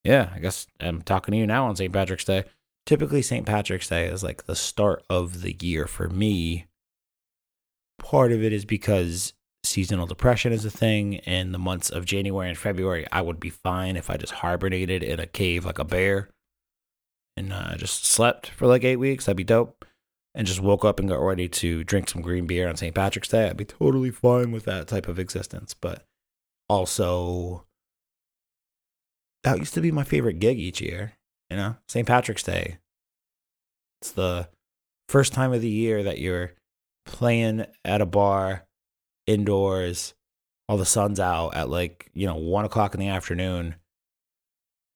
Yeah, 0.04 0.32
I 0.34 0.40
guess 0.40 0.66
I'm 0.80 1.04
talking 1.04 1.32
to 1.32 1.38
you 1.38 1.46
now 1.46 1.68
on 1.68 1.76
St. 1.76 1.94
Patrick's 1.94 2.26
Day. 2.26 2.46
Typically, 2.88 3.22
St. 3.22 3.46
Patrick's 3.46 3.88
Day 3.88 4.08
is 4.08 4.24
like 4.24 4.48
the 4.48 4.56
start 4.56 5.04
of 5.12 5.44
the 5.44 5.56
year 5.62 5.86
for 5.86 6.10
me. 6.10 6.66
Part 8.00 8.32
of 8.32 8.42
it 8.42 8.52
is 8.52 8.66
because 8.66 9.34
seasonal 9.64 10.08
depression 10.08 10.52
is 10.52 10.66
a 10.66 10.72
thing. 10.72 11.14
In 11.14 11.52
the 11.52 11.60
months 11.60 11.92
of 11.92 12.06
January 12.06 12.50
and 12.50 12.58
February, 12.58 13.06
I 13.12 13.22
would 13.22 13.40
be 13.40 13.52
fine 13.52 13.96
if 13.96 14.10
I 14.10 14.18
just 14.18 14.34
hibernated 14.34 15.04
in 15.04 15.20
a 15.20 15.28
cave 15.28 15.66
like 15.66 15.78
a 15.78 15.86
bear 15.86 16.30
and 17.38 17.54
uh, 17.54 17.76
just 17.78 18.08
slept 18.08 18.50
for 18.50 18.66
like 18.66 18.84
eight 18.84 18.96
weeks. 18.96 19.26
That'd 19.26 19.38
be 19.38 19.44
dope. 19.44 19.86
And 20.38 20.46
just 20.46 20.60
woke 20.60 20.84
up 20.84 21.00
and 21.00 21.08
got 21.08 21.22
ready 21.22 21.48
to 21.48 21.86
drink 21.86 22.10
some 22.10 22.22
green 22.22 22.46
beer 22.46 22.68
on 22.68 22.76
St. 22.76 22.94
Patrick's 22.94 23.30
Day. 23.30 23.50
I'd 23.50 23.56
be 23.56 23.64
totally 23.64 24.12
fine 24.12 24.52
with 24.52 24.66
that 24.66 24.86
type 24.86 25.08
of 25.08 25.18
existence. 25.18 25.74
But 25.74 26.04
also, 26.68 27.66
that 29.46 29.60
used 29.60 29.74
to 29.76 29.82
be 29.82 29.92
my 29.92 30.04
favorite 30.04 30.40
gig 30.40 30.60
each 30.60 30.82
year. 30.82 31.14
You 31.50 31.56
know, 31.56 31.76
St. 31.88 32.06
Patrick's 32.06 32.44
Day. 32.44 32.80
It's 34.02 34.12
the 34.12 34.50
first 35.08 35.32
time 35.32 35.54
of 35.54 35.62
the 35.62 35.70
year 35.70 36.04
that 36.04 36.20
you're 36.20 36.52
playing 37.06 37.66
at 37.86 38.02
a 38.02 38.06
bar 38.06 38.66
indoors, 39.28 40.16
all 40.68 40.78
the 40.78 40.86
sun's 40.86 41.20
out 41.20 41.56
at 41.56 41.70
like, 41.70 42.10
you 42.14 42.28
know, 42.28 42.36
one 42.36 42.66
o'clock 42.66 42.94
in 42.94 43.00
the 43.00 43.08
afternoon. 43.08 43.76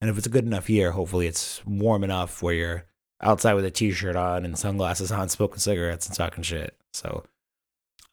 And 0.02 0.10
if 0.10 0.18
it's 0.18 0.28
a 0.28 0.32
good 0.32 0.46
enough 0.46 0.70
year, 0.70 0.92
hopefully 0.92 1.28
it's 1.28 1.66
warm 1.66 2.04
enough 2.04 2.42
where 2.42 2.54
you're 2.54 2.86
outside 3.22 3.54
with 3.54 3.66
a 3.66 3.72
t 3.72 3.92
shirt 3.92 4.16
on 4.16 4.46
and 4.46 4.58
sunglasses 4.58 5.12
on, 5.12 5.30
smoking 5.30 5.60
cigarettes 5.60 6.08
and 6.08 6.16
talking 6.16 6.44
shit. 6.44 6.76
So 6.94 7.24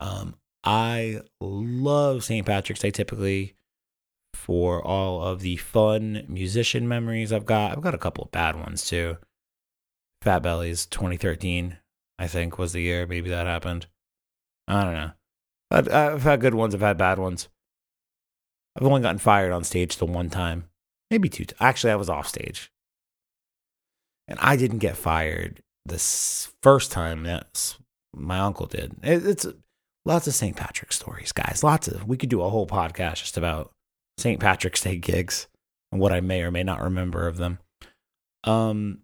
um 0.00 0.34
I 0.64 1.20
love 1.40 2.24
St. 2.24 2.44
Patrick's 2.44 2.80
Day 2.80 2.90
typically 2.90 3.54
for 4.34 4.82
all 4.84 5.22
of 5.22 5.40
the 5.40 5.56
fun 5.56 6.24
musician 6.28 6.88
memories 6.88 7.32
I've 7.32 7.46
got. 7.46 7.72
I've 7.72 7.82
got 7.82 7.94
a 7.94 7.98
couple 7.98 8.24
of 8.24 8.32
bad 8.32 8.56
ones 8.56 8.84
too. 8.84 9.16
Fat 10.22 10.42
Bellies 10.42 10.86
2013, 10.86 11.78
I 12.18 12.26
think, 12.26 12.58
was 12.58 12.72
the 12.72 12.82
year 12.82 13.06
maybe 13.06 13.30
that 13.30 13.46
happened. 13.46 13.86
I 14.68 14.84
don't 14.84 14.94
know. 14.94 15.10
I've, 15.70 15.88
I've 15.92 16.22
had 16.22 16.40
good 16.40 16.54
ones. 16.54 16.74
I've 16.74 16.80
had 16.80 16.98
bad 16.98 17.18
ones. 17.18 17.48
I've 18.76 18.86
only 18.86 19.02
gotten 19.02 19.18
fired 19.18 19.52
on 19.52 19.64
stage 19.64 19.96
the 19.96 20.04
one 20.04 20.30
time, 20.30 20.64
maybe 21.10 21.28
two. 21.28 21.44
T- 21.44 21.54
Actually, 21.60 21.92
I 21.92 21.96
was 21.96 22.10
off 22.10 22.28
stage, 22.28 22.70
and 24.28 24.38
I 24.40 24.56
didn't 24.56 24.78
get 24.78 24.96
fired 24.96 25.60
this 25.84 26.52
first 26.62 26.92
time. 26.92 27.24
That's 27.24 27.78
my 28.14 28.38
uncle 28.40 28.66
did. 28.66 28.96
It, 29.02 29.26
it's 29.26 29.46
lots 30.04 30.26
of 30.26 30.34
St. 30.34 30.56
Patrick's 30.56 30.96
stories, 30.96 31.32
guys. 31.32 31.62
Lots 31.62 31.88
of. 31.88 32.06
We 32.06 32.16
could 32.16 32.28
do 32.28 32.42
a 32.42 32.50
whole 32.50 32.66
podcast 32.66 33.16
just 33.16 33.36
about 33.36 33.72
St. 34.18 34.40
Patrick's 34.40 34.82
Day 34.82 34.96
gigs 34.96 35.48
and 35.92 36.00
what 36.00 36.12
I 36.12 36.20
may 36.20 36.42
or 36.42 36.50
may 36.50 36.62
not 36.62 36.82
remember 36.82 37.26
of 37.26 37.36
them. 37.36 37.58
Um, 38.44 39.00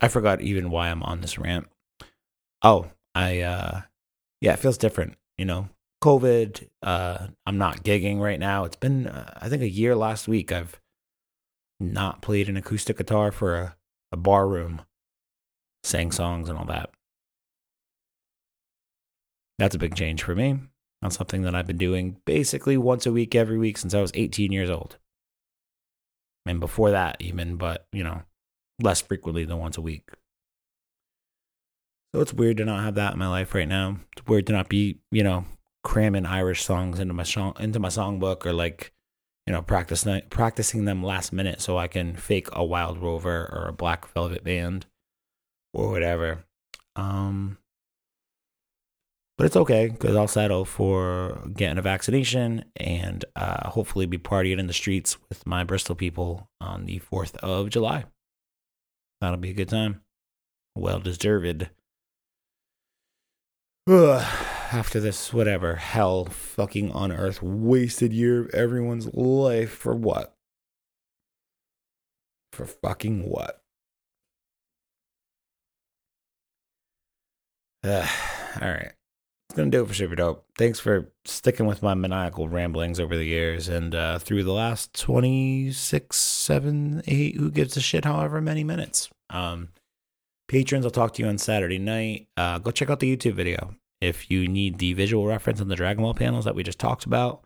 I 0.00 0.08
forgot 0.08 0.40
even 0.40 0.70
why 0.70 0.88
I'm 0.88 1.02
on 1.02 1.20
this 1.20 1.38
rant. 1.38 1.68
Oh, 2.62 2.90
I 3.14 3.40
uh, 3.40 3.82
yeah, 4.40 4.52
it 4.52 4.58
feels 4.58 4.78
different 4.78 5.16
you 5.38 5.44
know, 5.44 5.68
COVID. 6.02 6.68
Uh, 6.82 7.28
I'm 7.46 7.56
not 7.56 7.84
gigging 7.84 8.20
right 8.20 8.38
now. 8.38 8.64
It's 8.64 8.76
been, 8.76 9.06
uh, 9.06 9.32
I 9.40 9.48
think, 9.48 9.62
a 9.62 9.70
year 9.70 9.96
last 9.96 10.28
week. 10.28 10.52
I've 10.52 10.78
not 11.80 12.20
played 12.20 12.48
an 12.48 12.56
acoustic 12.56 12.98
guitar 12.98 13.30
for 13.32 13.56
a, 13.56 13.76
a 14.12 14.16
bar 14.16 14.48
room, 14.48 14.82
sang 15.82 16.10
songs 16.12 16.48
and 16.48 16.58
all 16.58 16.64
that. 16.66 16.90
That's 19.58 19.74
a 19.74 19.78
big 19.78 19.94
change 19.94 20.22
for 20.22 20.34
me. 20.34 20.60
That's 21.02 21.16
something 21.16 21.42
that 21.42 21.54
I've 21.54 21.66
been 21.66 21.78
doing 21.78 22.16
basically 22.24 22.76
once 22.76 23.06
a 23.06 23.12
week, 23.12 23.34
every 23.34 23.58
week 23.58 23.78
since 23.78 23.94
I 23.94 24.00
was 24.00 24.12
18 24.14 24.52
years 24.52 24.70
old. 24.70 24.96
And 26.46 26.60
before 26.60 26.90
that, 26.90 27.16
even, 27.20 27.56
but, 27.56 27.86
you 27.92 28.02
know, 28.02 28.22
less 28.80 29.00
frequently 29.00 29.44
than 29.44 29.58
once 29.58 29.76
a 29.76 29.82
week. 29.82 30.08
So 32.14 32.20
it's 32.22 32.32
weird 32.32 32.56
to 32.56 32.64
not 32.64 32.84
have 32.84 32.94
that 32.94 33.12
in 33.12 33.18
my 33.18 33.28
life 33.28 33.54
right 33.54 33.68
now. 33.68 33.98
It's 34.16 34.26
weird 34.26 34.46
to 34.46 34.52
not 34.52 34.68
be, 34.68 34.98
you 35.10 35.22
know, 35.22 35.44
cramming 35.84 36.26
Irish 36.26 36.64
songs 36.64 36.98
into 36.98 37.14
my 37.14 37.22
song 37.22 37.54
into 37.60 37.78
my 37.78 37.88
songbook 37.88 38.46
or 38.46 38.52
like, 38.52 38.92
you 39.48 39.54
know, 39.54 39.62
practice 39.62 40.06
practicing 40.28 40.84
them 40.84 41.02
last 41.02 41.32
minute 41.32 41.62
so 41.62 41.78
I 41.78 41.88
can 41.88 42.16
fake 42.16 42.48
a 42.52 42.62
Wild 42.62 42.98
Rover 42.98 43.48
or 43.50 43.68
a 43.68 43.72
Black 43.72 44.06
Velvet 44.12 44.44
Band 44.44 44.84
or 45.72 45.88
whatever. 45.88 46.44
Um, 46.96 47.56
but 49.38 49.46
it's 49.46 49.56
okay 49.56 49.88
because 49.88 50.14
I'll 50.14 50.28
settle 50.28 50.66
for 50.66 51.48
getting 51.56 51.78
a 51.78 51.82
vaccination 51.82 52.66
and 52.76 53.24
uh, 53.36 53.70
hopefully 53.70 54.04
be 54.04 54.18
partying 54.18 54.58
in 54.58 54.66
the 54.66 54.74
streets 54.74 55.16
with 55.30 55.46
my 55.46 55.64
Bristol 55.64 55.94
people 55.94 56.50
on 56.60 56.84
the 56.84 57.00
4th 57.10 57.34
of 57.36 57.70
July. 57.70 58.04
That'll 59.22 59.38
be 59.38 59.52
a 59.52 59.54
good 59.54 59.70
time. 59.70 60.02
Well 60.76 61.00
deserved. 61.00 61.70
after 64.72 65.00
this, 65.00 65.32
whatever, 65.32 65.76
hell 65.76 66.24
fucking 66.26 66.92
on 66.92 67.12
earth, 67.12 67.42
wasted 67.42 68.12
year 68.12 68.40
of 68.40 68.50
everyone's 68.54 69.12
life 69.14 69.70
for 69.70 69.94
what? 69.94 70.34
For 72.52 72.66
fucking 72.66 73.28
what? 73.28 73.62
Ugh, 77.84 78.08
all 78.60 78.68
right. 78.68 78.92
It's 79.48 79.56
going 79.56 79.70
to 79.70 79.78
do 79.78 79.82
it 79.82 79.88
for 79.88 79.94
Super 79.94 80.14
Dope. 80.14 80.44
Thanks 80.58 80.78
for 80.78 81.10
sticking 81.24 81.64
with 81.66 81.82
my 81.82 81.94
maniacal 81.94 82.48
ramblings 82.48 83.00
over 83.00 83.16
the 83.16 83.24
years 83.24 83.68
and 83.68 83.94
uh, 83.94 84.18
through 84.18 84.44
the 84.44 84.52
last 84.52 84.92
26, 85.00 86.16
7, 86.16 87.02
8, 87.06 87.36
who 87.36 87.50
gives 87.50 87.76
a 87.76 87.80
shit, 87.80 88.04
however 88.04 88.42
many 88.42 88.62
minutes. 88.62 89.08
Um, 89.30 89.68
Patrons, 90.48 90.84
I'll 90.84 90.90
talk 90.90 91.14
to 91.14 91.22
you 91.22 91.28
on 91.28 91.38
Saturday 91.38 91.78
night. 91.78 92.28
Uh, 92.36 92.58
go 92.58 92.70
check 92.70 92.90
out 92.90 93.00
the 93.00 93.16
YouTube 93.16 93.34
video. 93.34 93.74
If 94.00 94.30
you 94.30 94.46
need 94.46 94.78
the 94.78 94.92
visual 94.92 95.26
reference 95.26 95.60
on 95.60 95.68
the 95.68 95.76
Dragon 95.76 96.04
Ball 96.04 96.14
panels 96.14 96.44
that 96.44 96.54
we 96.54 96.62
just 96.62 96.78
talked 96.78 97.04
about, 97.04 97.42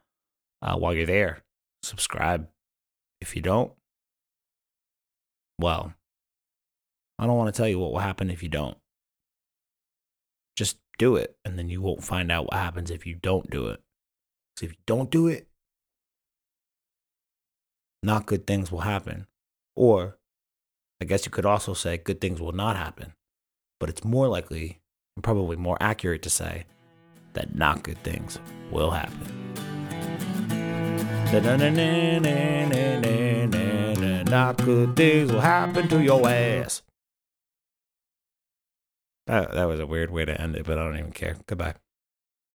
uh, 0.60 0.76
while 0.76 0.92
you're 0.92 1.06
there, 1.06 1.42
subscribe. 1.82 2.48
If 3.20 3.34
you 3.34 3.42
don't, 3.42 3.72
well, 5.58 5.94
I 7.18 7.26
don't 7.26 7.36
want 7.36 7.54
to 7.54 7.56
tell 7.56 7.68
you 7.68 7.78
what 7.78 7.92
will 7.92 8.00
happen 8.00 8.30
if 8.30 8.42
you 8.42 8.48
don't. 8.48 8.76
Just 10.56 10.78
do 10.98 11.16
it, 11.16 11.36
and 11.44 11.58
then 11.58 11.68
you 11.68 11.80
won't 11.80 12.04
find 12.04 12.30
out 12.30 12.46
what 12.46 12.54
happens 12.54 12.90
if 12.90 13.06
you 13.06 13.14
don't 13.14 13.48
do 13.48 13.68
it. 13.68 13.80
Because 14.54 14.70
if 14.70 14.72
you 14.72 14.82
don't 14.86 15.10
do 15.10 15.28
it, 15.28 15.48
not 18.02 18.26
good 18.26 18.46
things 18.46 18.70
will 18.70 18.80
happen. 18.80 19.26
Or 19.74 20.18
I 21.00 21.04
guess 21.04 21.24
you 21.24 21.32
could 21.32 21.46
also 21.46 21.72
say 21.74 21.96
good 21.96 22.20
things 22.20 22.40
will 22.40 22.52
not 22.52 22.76
happen, 22.76 23.14
but 23.80 23.88
it's 23.88 24.04
more 24.04 24.28
likely 24.28 24.81
probably 25.20 25.56
more 25.56 25.76
accurate 25.80 26.22
to 26.22 26.30
say 26.30 26.64
that 27.34 27.54
not 27.54 27.82
good 27.82 28.02
things 28.02 28.38
will 28.70 28.90
happen. 28.90 29.28
Not 34.30 34.56
good 34.64 34.96
things 34.96 35.30
will 35.30 35.40
happen 35.40 35.88
to 35.88 36.02
your 36.02 36.26
ass. 36.28 36.82
That, 39.26 39.52
that 39.52 39.64
was 39.64 39.78
a 39.80 39.86
weird 39.86 40.10
way 40.10 40.24
to 40.24 40.40
end 40.40 40.56
it, 40.56 40.64
but 40.64 40.78
I 40.78 40.84
don't 40.84 40.98
even 40.98 41.12
care. 41.12 41.36
Goodbye. 41.46 41.74